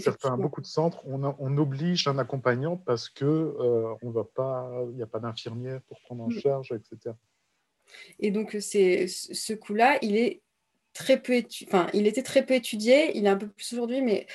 [0.00, 5.80] certains, beaucoup de centres, on, on, oblige un accompagnant parce qu'il n'y a pas d'infirmière
[5.88, 6.38] pour prendre en mm.
[6.38, 7.14] charge, etc.
[8.20, 10.40] Et donc, c'est, ce coup-là, il est
[10.92, 11.42] très peu
[11.92, 14.26] il était très peu étudié, il est un peu plus aujourd'hui, mais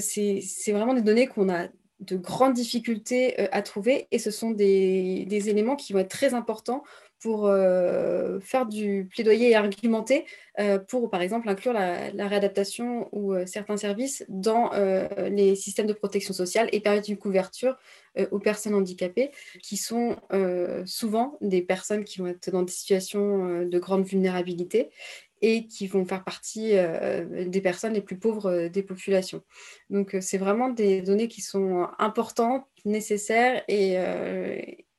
[0.00, 1.68] c'est, vraiment des données qu'on a
[2.00, 4.08] de grandes difficultés euh, à trouver.
[4.10, 6.82] Et ce sont des, éléments qui vont être très importants
[7.22, 10.26] pour euh, faire du plaidoyer et argumenter
[10.58, 14.70] euh, pour, par exemple, inclure la, réadaptation ou euh, certains services dans
[15.30, 17.76] les systèmes de protection sociale et permettre une couverture
[18.30, 19.30] aux personnes handicapées,
[19.62, 20.16] qui sont
[20.84, 24.90] souvent des personnes qui vont être dans des situations de grande vulnérabilité
[25.40, 29.42] et qui vont faire partie des personnes les plus pauvres des populations.
[29.90, 33.96] Donc, c'est vraiment des données qui sont importantes, nécessaires et,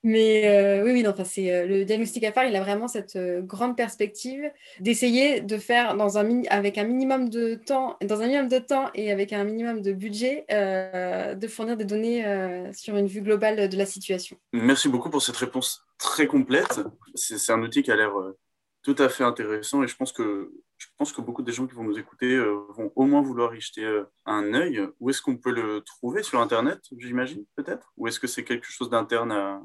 [0.04, 2.44] mais euh, oui, oui, enfin, c'est euh, le diagnostic à faire.
[2.44, 4.44] Il a vraiment cette euh, grande perspective
[4.82, 8.90] d'essayer de faire dans un avec un minimum de temps, dans un minimum de temps
[8.96, 12.24] et avec un minimum de budget, de fournir des données
[12.74, 14.38] sur une vue globale de la situation.
[14.52, 16.82] Merci beaucoup pour cette réponse très complète.
[17.16, 18.14] C'est un outil qui a l'air
[18.82, 21.76] tout à fait intéressant et je pense que je pense que beaucoup des gens qui
[21.76, 22.38] vont nous écouter
[22.70, 23.86] vont au moins vouloir y jeter
[24.26, 24.82] un œil.
[25.00, 27.94] Où est-ce qu'on peut le trouver sur Internet, j'imagine, peut-être?
[27.98, 29.62] Ou est-ce que c'est quelque chose d'interne à,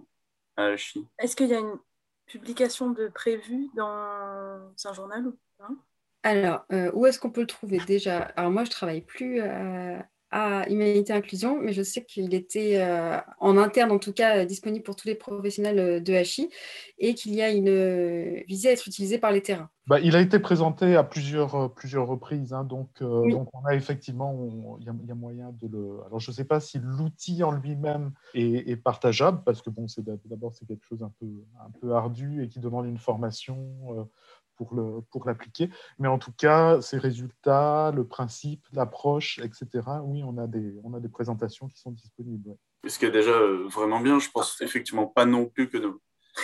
[1.18, 1.78] est-ce qu'il y a une
[2.26, 5.70] publication de prévue dans un journal ou pas?
[6.22, 8.18] Alors, euh, où est-ce qu'on peut le trouver déjà?
[8.36, 12.82] Alors moi, je travaille plus à, à Humanité Inclusion, mais je sais qu'il était
[13.40, 16.50] en interne, en tout cas, disponible pour tous les professionnels de HI
[16.98, 19.70] et qu'il y a une visée à être utilisé par les terrains.
[19.86, 24.76] Bah, il a été présenté à plusieurs, plusieurs reprises, hein, donc, donc on a effectivement,
[24.80, 26.00] il y, a moyen de le.
[26.06, 29.88] Alors je ne sais pas si l'outil en lui-même est, est, partageable, parce que bon,
[29.88, 31.26] c'est d'abord c'est quelque chose un peu,
[31.64, 33.56] un peu ardu et qui demande une formation
[34.58, 35.70] pour, l'appliquer.
[35.98, 39.68] Mais en tout cas, ces résultats, le principe, l'approche, etc.,
[40.02, 42.56] oui, on a des, on a des présentations qui sont disponibles.
[42.86, 46.00] Ce qui est déjà euh, vraiment bien, je pense effectivement pas non plus que nos,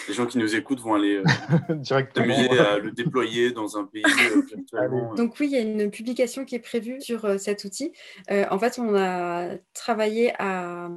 [0.08, 4.02] les gens qui nous écoutent vont aller euh, directement à le déployer dans un pays
[4.04, 5.14] euh, virtuellement.
[5.14, 7.92] Donc oui, il y a une publication qui est prévue sur euh, cet outil.
[8.28, 10.90] en fait, on a travaillé à,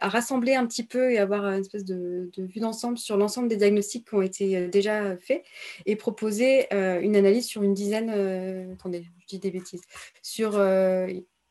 [0.00, 4.08] rassembler un petit peu et avoir une espèce de, vue d'ensemble sur l'ensemble des diagnostics
[4.08, 5.44] qui ont été déjà faits
[5.86, 8.10] et proposer une analyse sur une dizaine,
[8.72, 9.82] attendez, je dis des bêtises,
[10.22, 10.52] sur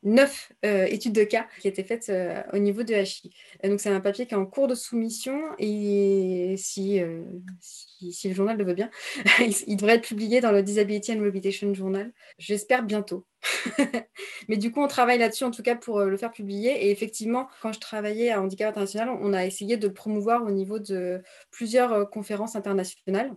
[0.04, 3.32] neuf euh, études de cas qui étaient faites euh, au niveau de HI.
[3.64, 7.24] donc c'est un papier qui est en cours de soumission et si, euh,
[7.60, 8.90] si, le journal le veut bien,
[9.68, 13.26] il, devrait être publié dans le Disability and Rehabilitation Journal, j'espère bientôt.
[14.48, 16.86] Mais du coup, on travaille là-dessus en tout cas pour le faire publier.
[16.86, 20.80] Et effectivement, quand je travaillais à Handicap International, on a essayé de promouvoir au niveau
[20.80, 23.32] de plusieurs conférences internationales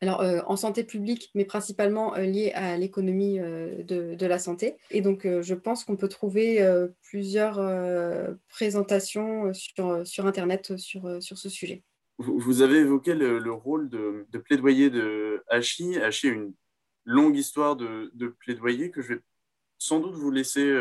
[0.00, 4.76] alors euh, en santé publique, mais principalement euh, lié à l'économie euh, de, la santé.
[4.90, 6.62] Et donc, je pense qu'on peut trouver
[7.02, 7.56] plusieurs
[8.48, 11.82] présentations sur, Internet sur, sur ce sujet.
[12.18, 15.96] Vous, avez évoqué le, rôle de, plaidoyer de HI.
[15.96, 16.52] HI a une
[17.06, 19.20] longue histoire de plaidoyer que je vais
[19.78, 20.76] sans doute vous laisser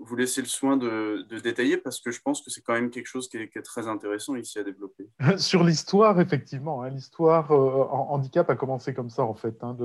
[0.00, 3.06] vous, laissez le soin de, détailler parce que je pense que c'est quand même quelque
[3.06, 5.08] chose qui est, très intéressant ici à développer.
[5.38, 9.56] Sur l'histoire, effectivement, hein, l'histoire euh, handicap a commencé comme ça en fait.
[9.62, 9.76] Hein,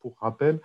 [0.00, 0.60] pour, rappel,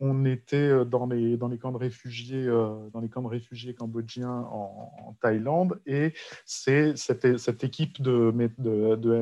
[0.00, 3.28] on était euh, dans les, dans les camps de réfugiés, euh, dans les camps de
[3.28, 6.14] réfugiés cambodgiens en, Thaïlande, et
[6.46, 7.24] c'est cette,
[7.64, 8.32] équipe de,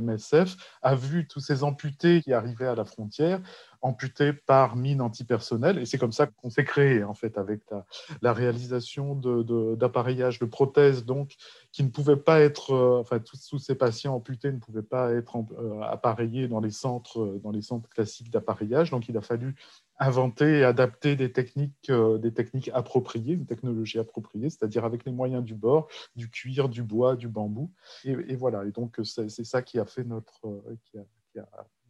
[0.00, 3.40] MSF a vu tous ces amputés qui arrivaient à la frontière,
[3.80, 7.62] amputés par mine antipersonnelle, et c'est comme ça qu'on s'est créé en fait avec
[8.22, 11.34] la, réalisation d'appareillage de, de, prothèses donc
[11.72, 15.36] qui ne pouvaient pas être, euh, enfin tous, ces patients amputés ne pouvaient pas être
[15.82, 19.54] appareillés dans les centres, dans les centres classiques d'appareillage, donc il a fallu
[19.98, 25.12] inventer et adapter des techniques, euh, des techniques appropriées, une technologie appropriée, c'est-à-dire avec les
[25.12, 27.72] moyens du bord, du cuir, du bois, du bambou.
[28.04, 30.76] Et, voilà, et donc c'est ça qui a fait notre, euh,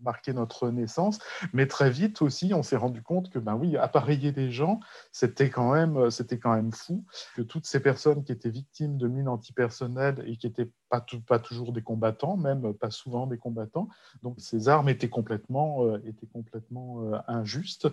[0.03, 1.19] marqué notre naissance.
[1.53, 4.81] Mais très vite aussi, on s'est rendu compte que, ben oui, appareiller des gens,
[5.13, 7.05] c'était quand même, c'était quand même fou.
[7.37, 11.39] Que toutes ces personnes qui étaient victimes de mines antipersonnelles et qui n'étaient pas, pas
[11.39, 13.89] toujours des combattants, même pas souvent des combattants,
[14.23, 17.89] donc ces armes étaient complètement, euh, étaient complètement euh, injustes.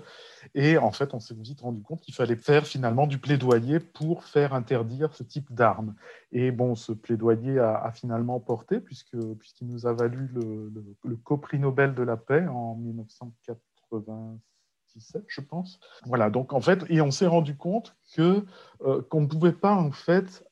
[0.54, 4.24] Et en fait, on s'est vite rendu compte qu'il fallait faire finalement du plaidoyer pour
[4.24, 5.96] faire interdire ce type d'armes.
[6.32, 11.16] Et bon, ce plaidoyer a, finalement porté, puisque, puisqu'il nous a valu le, le, le
[11.16, 15.80] co-prix Nobel de la paix en 1997, je pense.
[16.06, 18.46] Voilà, donc en fait, et on s'est rendu compte que
[18.82, 20.46] euh, qu'on ne pouvait pas en fait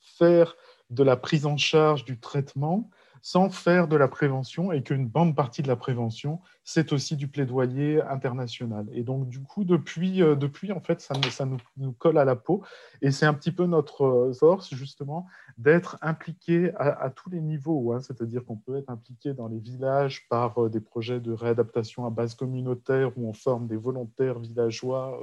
[0.00, 0.56] faire
[0.90, 2.90] de la prise en charge du traitement
[3.22, 7.28] sans faire de la prévention et qu'une bonne partie de la prévention, c'est aussi du
[7.28, 8.88] plaidoyer international.
[8.92, 12.24] Et donc, du coup, depuis, euh, depuis en fait, ça, ça nous, nous, colle à
[12.24, 12.64] la peau.
[13.00, 17.92] Et c'est un petit peu notre euh, force, justement, d'être impliqué à, tous les niveaux.
[17.92, 18.00] Hein.
[18.00, 22.10] C'est-à-dire qu'on peut être impliqué dans les villages par euh, des projets de réadaptation à
[22.10, 25.20] base communautaire où on forme des volontaires villageois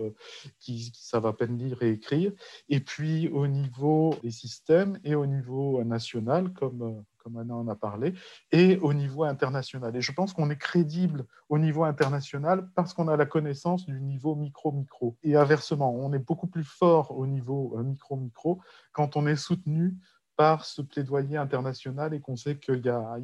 [0.59, 2.31] qui, qui savent à peine lire et écrire.
[2.69, 7.75] Et puis, au niveau des systèmes et au niveau national, comme comme Anna en a
[7.75, 8.13] parlé,
[8.51, 9.95] et au niveau international.
[9.95, 14.01] Et je pense qu'on est crédible au niveau international parce qu'on a la connaissance du
[14.01, 15.17] niveau micro-micro.
[15.23, 18.61] Et inversement, on est beaucoup plus fort au niveau euh, micro-micro
[18.91, 19.95] quand on est soutenu
[20.35, 23.17] par ce plaidoyer international et qu'on sait qu'il y a,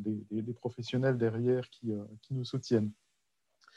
[0.00, 2.90] des, professionnels derrière qui, euh, qui nous soutiennent.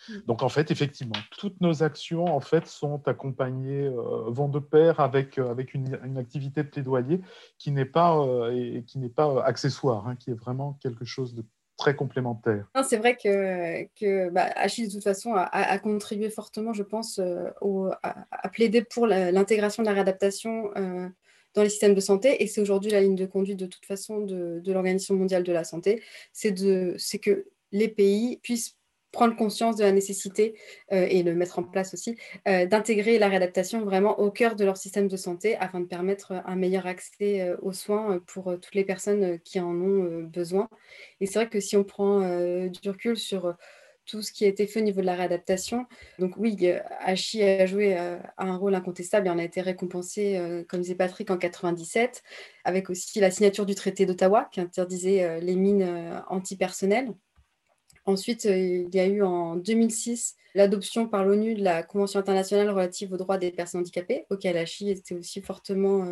[0.07, 0.13] Mm.
[0.27, 4.99] Donc en fait, effectivement, toutes nos actions en fait sont accompagnées, euh, vont de pair
[4.99, 7.21] avec, euh, avec une, activité de plaidoyer
[7.57, 11.33] qui n'est pas, euh, et, qui n'est pas accessoire, hein, qui est vraiment quelque chose
[11.35, 11.43] de
[11.77, 12.67] très complémentaire.
[12.83, 17.21] C'est vrai que, que bah, Achille, de toute façon, a, contribué fortement, je pense,
[17.61, 20.71] au, à, plaider pour l'intégration de la réadaptation
[21.53, 22.43] dans les systèmes de santé.
[22.43, 25.53] Et c'est aujourd'hui la ligne de conduite, de toute façon, de, de l'Organisation mondiale de
[25.53, 26.03] la santé.
[26.33, 28.78] C'est que les pays puissent
[29.12, 30.55] prendre conscience de la nécessité
[30.91, 32.16] euh, et le mettre en place aussi,
[32.47, 36.34] euh, d'intégrer la réadaptation vraiment au cœur de leur système de santé afin de permettre
[36.45, 40.70] un meilleur accès euh, aux soins pour toutes les personnes qui en ont besoin.
[41.22, 42.20] Et c'est vrai que si on prend
[42.68, 43.55] du recul sur
[44.05, 45.86] tout ce qui a été fait au niveau de la réadaptation.
[46.18, 46.57] Donc oui,
[46.99, 47.95] Hachi a joué
[48.38, 52.24] un rôle incontestable et en a été récompensé, comme disait Patrick, en 97,
[52.64, 57.14] avec aussi la signature du traité d'Ottawa qui interdisait les mines antipersonnelles.
[58.05, 63.13] Ensuite, il y a eu en 2006 l'adoption par l'ONU de la Convention internationale relative
[63.13, 66.05] aux droits des personnes handicapées, auquel Hachi était aussi fortement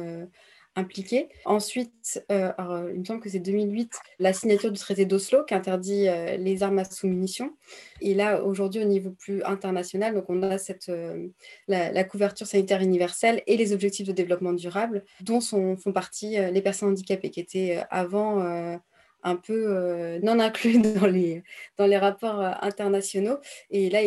[0.77, 1.27] impliqué.
[1.45, 2.51] Ensuite, euh,
[2.93, 6.61] il me semble que c'est 2008, la signature du traité d'Oslo qui interdit euh, les
[6.61, 7.51] armes à sous-munitions.
[7.99, 11.27] Et là, aujourd'hui, au niveau plus international, donc on a cette, euh,
[11.67, 16.89] la, couverture sanitaire universelle et les objectifs de développement durable, dont font partie les personnes
[16.89, 18.79] handicapées, qui étaient avant
[19.24, 21.43] un peu non inclus dans les,
[21.78, 23.39] dans les rapports internationaux.
[23.70, 23.99] Et là,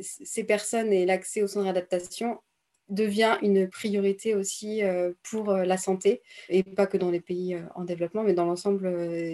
[0.00, 2.40] ces personnes et l'accès aux soins d'adaptation
[2.88, 7.54] devient une priorité aussi euh, pour euh, la santé, et pas que dans les pays
[7.54, 8.86] euh, en développement, mais dans l'ensemble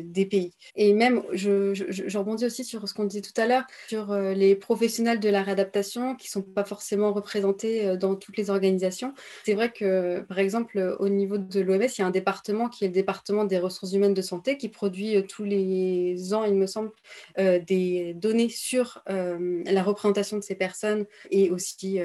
[0.05, 0.55] des pays.
[0.75, 5.21] Et même, je, rebondis aussi sur ce qu'on disait tout à l'heure, sur les professionnels
[5.21, 9.15] de la réadaptation qui ne sont pas forcément représentés dans toutes les organisations.
[9.45, 12.85] C'est vrai que, par exemple, au niveau de l'OMS, il y a un département qui
[12.85, 16.67] est le département des ressources humaines de santé qui produit tous les ans, il me
[16.67, 16.91] semble,
[17.39, 21.99] des données sur la représentation de ces personnes et aussi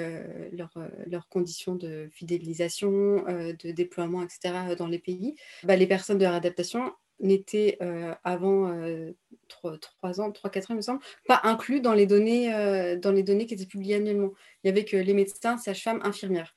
[0.52, 0.72] leur,
[1.08, 4.76] leur conditions de fidélisation, euh, de déploiement, etc.
[4.76, 9.12] dans les pays, bah, les personnes de réadaptation n'étaient euh, avant euh,
[9.48, 12.50] trois ans, 3-4 ans, il me semble, pas inclus dans les, données,
[12.98, 14.34] dans les données qui étaient publiées annuellement.
[14.64, 16.56] Il n'y avait que les médecins, sages-femmes, infirmières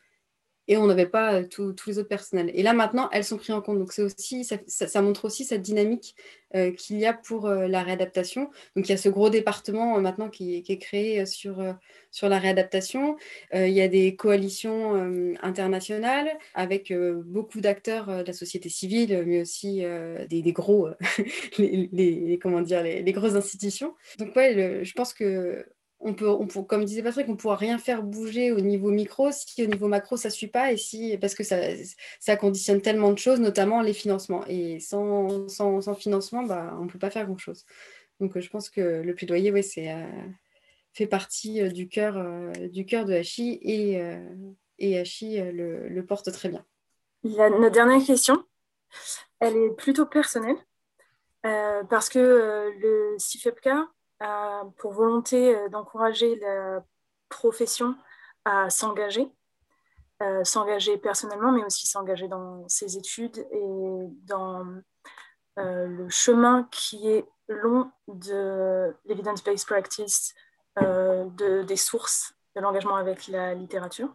[0.71, 2.53] et on n'avait pas tous les autres personnels.
[2.55, 3.81] Et là, maintenant, elles sont prises en compte.
[3.81, 6.15] Donc, aussi, ça, montre aussi cette dynamique
[6.79, 8.51] qu'il y a pour la réadaptation.
[8.77, 11.61] Donc, il y a ce gros département maintenant qui, est créé sur,
[12.13, 13.17] sur la réadaptation.
[13.53, 14.95] il y a des coalitions
[15.43, 16.93] internationales avec
[17.25, 19.83] beaucoup d'acteurs de la société civile, mais aussi
[20.29, 20.89] des, gros,
[21.59, 23.97] les, comment dire, les, grosses institutions.
[24.21, 25.67] Donc, ouais, je pense que
[26.01, 26.27] on peut,
[26.67, 29.87] comme disait Patrick, on ne pourra rien faire bouger au niveau micro si au niveau
[29.87, 31.59] macro ça ne suit pas et si, parce que ça,
[32.19, 34.45] ça conditionne tellement de choses, notamment les financements.
[34.47, 37.67] Et sans, sans, sans financement, bah, on ne peut pas faire grand-chose.
[38.19, 40.07] Donc je pense que le plaidoyer, ouais, euh,
[40.93, 44.01] fait partie euh, du, cœur, euh, du cœur de Hachi et,
[44.79, 46.65] et Hachi le, le, porte très bien.
[47.25, 48.43] La, notre dernière question,
[49.41, 50.57] elle est plutôt personnelle
[51.43, 53.89] parce que le CIFEPCA,
[54.77, 56.85] pour volonté euh, d'encourager la
[57.29, 57.95] profession
[58.45, 59.29] à s'engager,
[60.23, 64.67] euh, s'engager personnellement, mais aussi s'engager dans ses études et dans
[65.59, 70.35] euh, le chemin qui est long de l'evidence-based practice,
[70.77, 74.09] de, des sources de l'engagement avec la littérature.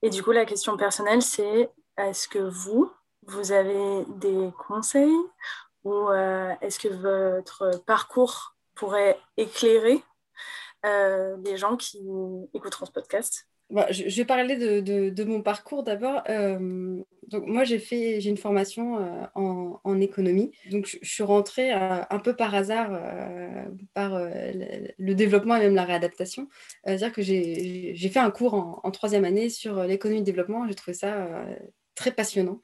[0.00, 2.90] Et du coup, la question personnelle, c'est est-ce que vous,
[3.26, 5.18] vous avez des conseils
[5.82, 10.02] ou est-ce que votre parcours pourrait éclairer
[10.84, 11.98] euh, les gens qui
[12.52, 16.22] écouteront ce podcast bah, je, vais parler de, mon parcours d'abord.
[16.28, 20.52] Euh, donc moi, j'ai fait, j'ai une formation euh, en, économie.
[20.70, 22.90] Donc je, suis rentrée un peu par hasard
[23.94, 26.48] par le, développement et même la réadaptation.
[26.84, 30.68] C'est-à-dire que j'ai fait un cours en, en troisième année sur l'économie de développement.
[30.68, 31.46] J'ai trouvé ça
[31.94, 32.60] très passionnant.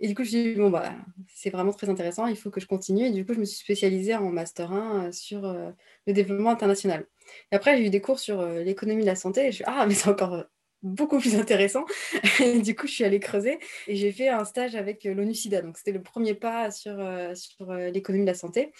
[0.00, 0.92] Et du coup, je me suis dit, bon, bah,
[1.34, 3.06] c'est vraiment très intéressant, il faut que je continue.
[3.06, 5.70] Et du coup, je me suis spécialisée en Master 1 euh, sur euh,
[6.06, 7.06] le développement international.
[7.52, 9.46] Et après, j'ai eu des cours sur euh, l'économie de la santé.
[9.46, 10.44] Et je suis ah, mais c'est encore
[10.82, 11.84] beaucoup plus intéressant.
[12.62, 15.62] du coup, je suis allée creuser et j'ai fait un stage avec l'ONU-SIDA.
[15.62, 16.96] Donc, c'était le premier pas sur,
[17.34, 18.72] sur l'économie de la santé.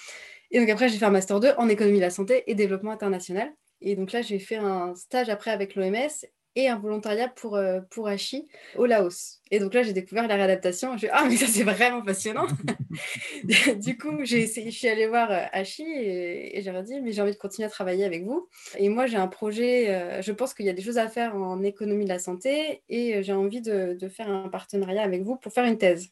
[0.51, 2.93] Et donc, après, j'ai fait un Master 2 en économie de la santé et développement
[2.93, 3.51] international.
[3.81, 6.09] Et donc là, j'ai fait un stage après avec l'OMS
[6.57, 9.41] et un volontariat pour, euh, pour Hachi au Laos.
[9.51, 10.97] Et donc là, j'ai découvert la réadaptation.
[10.97, 12.47] Je ah, mais ça, c'est vraiment passionnant.
[13.77, 17.13] du coup, j'ai essayé, je suis allée voir euh, Hachi et, et j'ai dit, mais
[17.13, 18.49] j'ai envie de continuer à travailler avec vous.
[18.79, 21.37] Et moi, j'ai un projet, euh, je pense qu'il y a des choses à faire
[21.37, 25.37] en économie de la santé et j'ai envie de, de faire un partenariat avec vous
[25.37, 26.11] pour faire une thèse.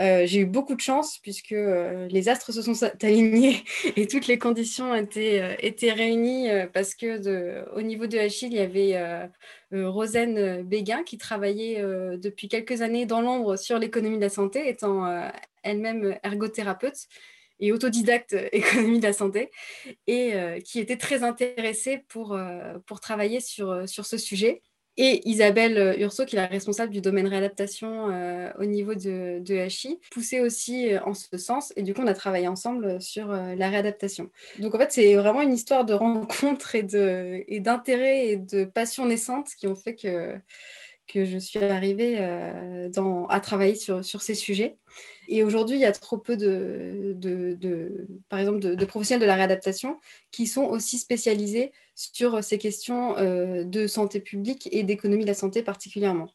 [0.00, 3.62] Euh, j'ai eu beaucoup de chance puisque euh, les astres se sont alignés
[3.94, 8.60] et toutes les conditions étaient, euh, réunies parce que au niveau de Achille, il y
[8.60, 9.28] avait
[9.72, 11.80] Rosen Béguin qui travaillait
[12.16, 15.30] depuis quelques années dans l'ombre sur l'économie de la santé, étant
[15.62, 17.06] elle-même ergothérapeute
[17.60, 19.50] et autodidacte économie de la santé,
[20.06, 20.32] et
[20.64, 22.38] qui était très intéressée pour,
[22.86, 24.62] pour travailler sur ce sujet
[24.96, 29.40] et Isabelle euh, Urso, qui est la responsable du domaine réadaptation euh, au niveau de,
[29.40, 31.72] de HI, poussait aussi euh, en ce sens.
[31.76, 34.30] Et du coup, on a travaillé ensemble sur la réadaptation.
[34.60, 39.06] Donc en fait, c'est vraiment une histoire de rencontre et d'intérêt et, et, de passion
[39.06, 40.34] naissante qui ont fait que
[41.06, 42.16] que je suis arrivée
[42.94, 44.78] dans, à travailler sur, sur, ces sujets.
[45.28, 47.16] Et aujourd'hui, il y a trop peu de,
[48.28, 49.98] par exemple, de, professionnels de la réadaptation
[50.30, 55.62] qui sont aussi spécialisés sur ces questions de santé publique et d'économie de la santé
[55.62, 56.28] particulièrement.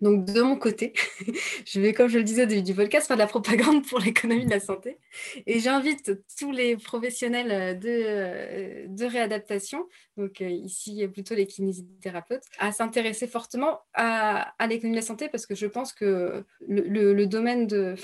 [0.00, 0.94] Donc, de mon côté,
[1.66, 3.98] je vais, comme je le disais au début du podcast, faire de la propagande pour
[3.98, 4.98] l'économie de la santé.
[5.46, 9.86] Et j'invite tous les professionnels euh, de, euh, de réadaptation,
[10.16, 15.46] donc euh, ici plutôt les kinésithérapeutes, à s'intéresser fortement à, l'économie de la santé parce
[15.46, 17.94] que je pense que le, domaine de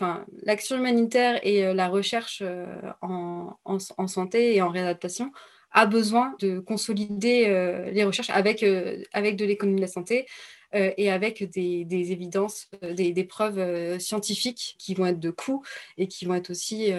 [0.42, 2.42] l'action humanitaire et la recherche
[3.02, 3.56] en,
[4.06, 5.32] santé et en réadaptation
[5.72, 8.64] a besoin de consolider les recherches avec,
[9.12, 10.26] avec de l'économie de la santé,
[10.74, 15.62] euh, et avec des, évidences, euh, des, preuves euh, scientifiques qui vont être de coût
[15.96, 16.92] et qui vont être aussi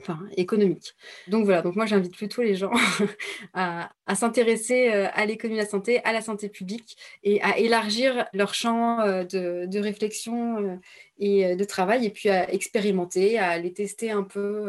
[0.00, 0.94] enfin, économiques.
[1.28, 2.72] Donc voilà, donc moi j'invite plutôt les gens
[3.54, 8.54] à, s'intéresser à l'économie de la santé, à la santé publique et à élargir leur
[8.54, 10.80] champ de, réflexion
[11.18, 14.66] et de travail et puis à expérimenter, à aller tester un peu,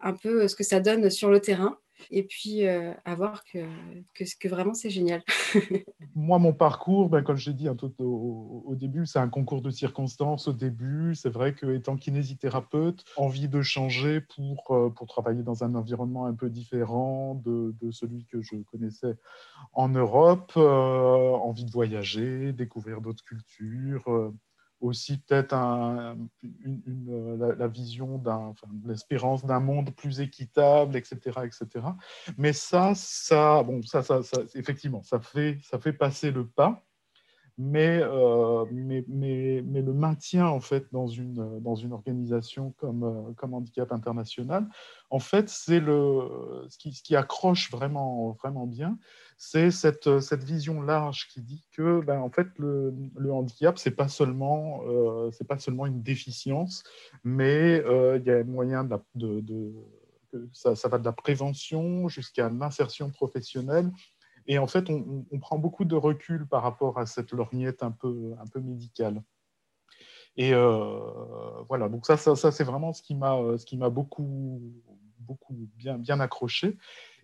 [0.00, 1.78] un peu ce que ça donne sur le terrain
[2.10, 3.58] et puis euh, à voir que,
[4.14, 5.22] que, que vraiment c'est génial.
[6.14, 9.28] Moi, mon parcours, ben, comme je l'ai dit un peu au, au, début, c'est un
[9.28, 11.14] concours de circonstances au début.
[11.14, 16.34] C'est vrai qu'étant kinésithérapeute, envie de changer pour, euh, pour travailler dans un environnement un
[16.34, 19.16] peu différent de, de celui que je connaissais
[19.72, 24.32] en Europe, euh, envie de voyager, découvrir d'autres cultures
[24.80, 26.16] aussi peut-être la,
[27.68, 28.54] vision d'un,
[28.86, 31.86] l'espérance d'un monde plus équitable, etc., etc.
[32.38, 36.82] Mais ça, ça, bon, ça, ça, ça, effectivement, ça fait, ça fait passer le pas.
[37.60, 43.32] Euh, mais, mais, mais, le maintien en fait dans une, dans une organisation comme, euh,
[43.34, 44.66] comme Handicap International,
[45.10, 48.98] en fait, c'est le, ce, qui, ce qui accroche vraiment, vraiment bien,
[49.42, 52.92] c'est cette, cette vision large qui dit que ben, en fait, le,
[53.32, 56.84] handicap, ce n'est pas, seulement, euh, pas seulement une déficience,
[57.24, 59.72] mais il y a moyen de, de,
[60.52, 63.90] ça, va de la prévention jusqu'à l'insertion professionnelle
[64.46, 68.34] et en fait, on, prend beaucoup de recul par rapport à cette lorgnette un peu,
[68.38, 69.22] un peu médicale.
[70.36, 74.60] Et euh, voilà, donc ça, ça, ça c'est vraiment ce qui m'a beaucoup,
[75.18, 76.76] beaucoup bien, bien accroché.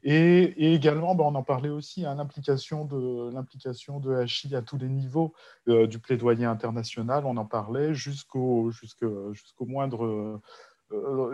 [0.09, 4.79] Et, également, ben, on en parlait aussi, hein, l'implication de l'implication de HI à tous
[4.79, 5.35] les niveaux
[5.67, 7.27] euh, du plaidoyer international.
[7.27, 8.71] On en parlait jusqu'au
[9.61, 10.41] moindre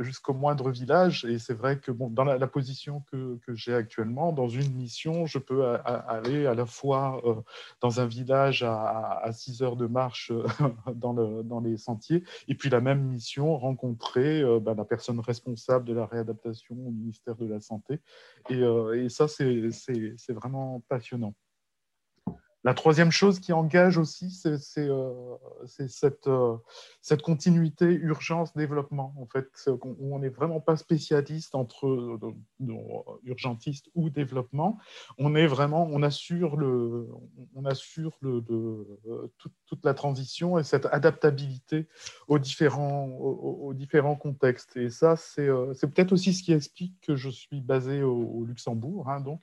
[0.00, 1.24] jusqu'au moindre village.
[1.24, 5.26] Et c'est vrai que bon, dans la, position que, que j'ai actuellement, dans une mission,
[5.26, 7.34] je peux aller à la fois euh,
[7.80, 10.44] dans un village à, à 6 heures de marche euh,
[10.94, 15.84] dans, le, dans, les sentiers, et puis la même mission, rencontrer ben, la personne responsable
[15.84, 18.00] de la réadaptation au ministère de la Santé.
[18.48, 21.34] Et, et ça, c'est vraiment passionnant.
[22.64, 25.36] La troisième chose qui engage aussi, c'est euh,
[25.66, 26.56] cette, euh,
[27.00, 29.48] cette, continuité urgence-développement, en fait,
[29.82, 32.34] on n'est vraiment pas spécialiste entre euh,
[33.24, 34.78] urgentiste ou développement.
[35.18, 37.08] On est vraiment, on assure, le,
[37.56, 41.88] on assure toute, la transition et cette adaptabilité
[42.28, 43.08] aux différents,
[44.20, 44.76] contextes.
[44.76, 49.20] Et ça, c'est peut-être aussi ce qui explique que je suis basé au, Luxembourg, hein,
[49.20, 49.40] donc,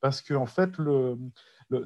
[0.00, 1.18] parce qu'en en fait, le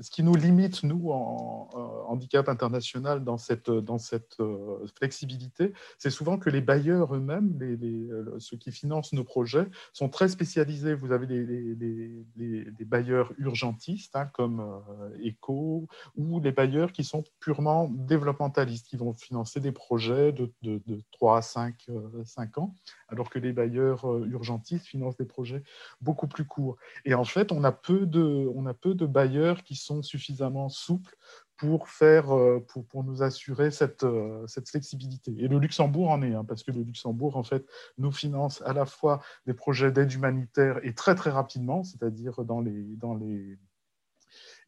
[0.01, 1.69] ce qui nous limite, nous, en,
[2.07, 8.37] handicap international, dans cette, dans cette euh, flexibilité, c'est souvent que les bailleurs eux-mêmes, euh,
[8.39, 10.95] ceux qui financent nos projets, sont très spécialisés.
[10.95, 17.89] Vous avez des, bailleurs urgentistes, hein, comme euh, ECO, ou les bailleurs qui sont purement
[17.89, 20.81] développementalistes, qui vont financer des projets de, de,
[21.13, 21.87] 3 à 5,
[22.25, 22.75] 5 ans,
[23.09, 25.63] alors que les bailleurs urgentistes financent des projets
[26.01, 26.77] beaucoup plus courts.
[27.05, 30.69] Et en fait, on a peu de, on a peu de bailleurs qui sont suffisamment
[30.69, 31.17] souples
[31.57, 35.35] pour, faire, euh, pour, pour nous assurer cette, euh, cette, flexibilité.
[35.39, 37.67] Et le Luxembourg en est, hein, parce que le Luxembourg, en fait,
[37.99, 42.61] nous finance à la fois des projets d'aide humanitaire et très, très rapidement, c'est-à-dire dans
[42.61, 43.59] les, dans les,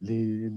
[0.01, 0.51] les,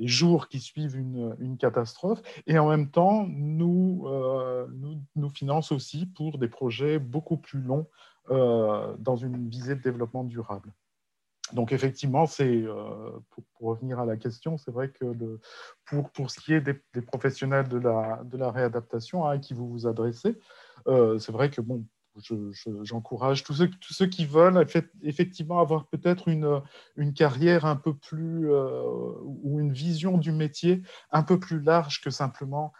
[0.00, 5.30] jours qui suivent une, catastrophe, et en même temps, nous, euh, nous, nous,
[5.70, 7.86] aussi pour des projets beaucoup plus longs
[8.28, 10.72] dans une visée de développement durable.
[11.52, 15.38] Donc effectivement, euh, pour, revenir à la question, c'est vrai que
[15.84, 19.54] pour, pour ce qui est des, professionnels de la, de la réadaptation hein, à qui
[19.54, 20.38] vous vous adressez,
[20.86, 21.84] euh, c'est vrai que bon,
[22.82, 24.66] j'encourage tous, ceux, qui veulent
[25.02, 26.60] effectivement avoir peut-être une,
[26.96, 28.82] une carrière un peu plus euh,
[29.42, 32.72] ou une vision du métier un peu plus large que simplement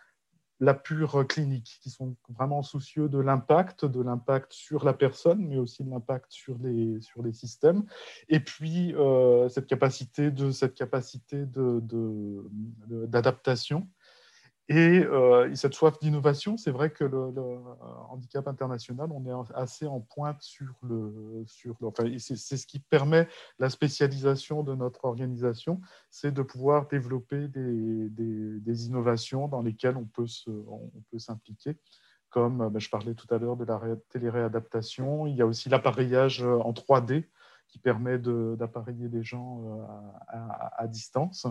[0.61, 5.57] la pure clinique, qui sont vraiment soucieux de l'impact, de l'impact sur la personne, mais
[5.57, 7.85] aussi de l'impact sur les, sur les systèmes.
[8.29, 11.47] Et puis, euh, cette capacité de cette capacité
[12.87, 13.81] d'adaptation.
[13.81, 13.87] De,
[14.71, 17.59] et euh, cette soif d'innovation, c'est vrai que le,
[18.09, 21.45] handicap international, on est assez en pointe sur le.
[21.45, 23.27] C'est ce qui permet
[23.59, 30.29] la spécialisation de notre organisation, c'est de pouvoir développer des, innovations dans lesquelles on peut
[31.19, 31.77] s'impliquer.
[32.29, 36.45] Comme ben, je parlais tout à l'heure de la téléréadaptation, il y a aussi l'appareillage
[36.45, 37.25] en 3D
[37.67, 40.39] qui permet d'appareiller des gens euh,
[40.79, 41.49] à distance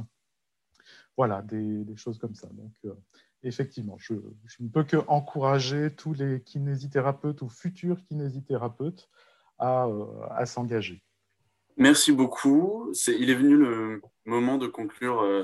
[1.19, 2.47] voilà, des, choses comme ça.
[2.53, 2.93] Donc, euh,
[3.43, 4.13] effectivement, je,
[4.61, 9.09] ne peux que encourager tous les kinésithérapeutes ou futurs kinésithérapeutes
[9.57, 11.03] à, euh, s'engager.
[11.75, 12.93] Merci beaucoup.
[13.05, 15.43] il est venu le moment de conclure euh,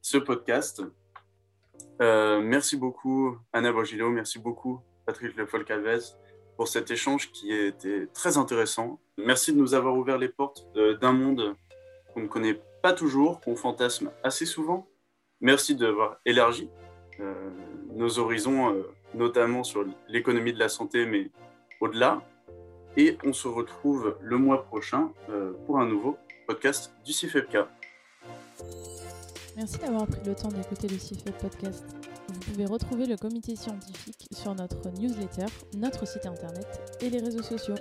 [0.00, 0.82] ce podcast.
[2.00, 4.08] merci beaucoup, Anna Bogilo.
[4.08, 6.16] Merci beaucoup, Patrick Le Folcalvez,
[6.56, 8.98] pour cet échange qui était très intéressant.
[9.18, 10.66] Merci de nous avoir ouvert les portes
[11.02, 11.54] d'un monde
[12.14, 14.88] qu'on ne connaît pas toujours, qu'on fantasme assez souvent
[15.42, 16.70] Merci d'avoir élargi
[17.18, 17.34] euh,
[17.94, 18.82] nos horizons, euh,
[19.12, 21.30] notamment sur l'économie de la santé, mais
[21.80, 22.22] au-delà.
[22.96, 26.16] Et on se retrouve le mois prochain euh, pour un nouveau
[26.46, 27.58] podcast du CIFEPK.
[29.56, 31.84] Merci d'avoir pris le temps d'écouter le CIFEP podcast.
[32.28, 37.42] Vous pouvez retrouver le comité scientifique sur notre newsletter, notre site internet et les réseaux
[37.42, 37.74] sociaux.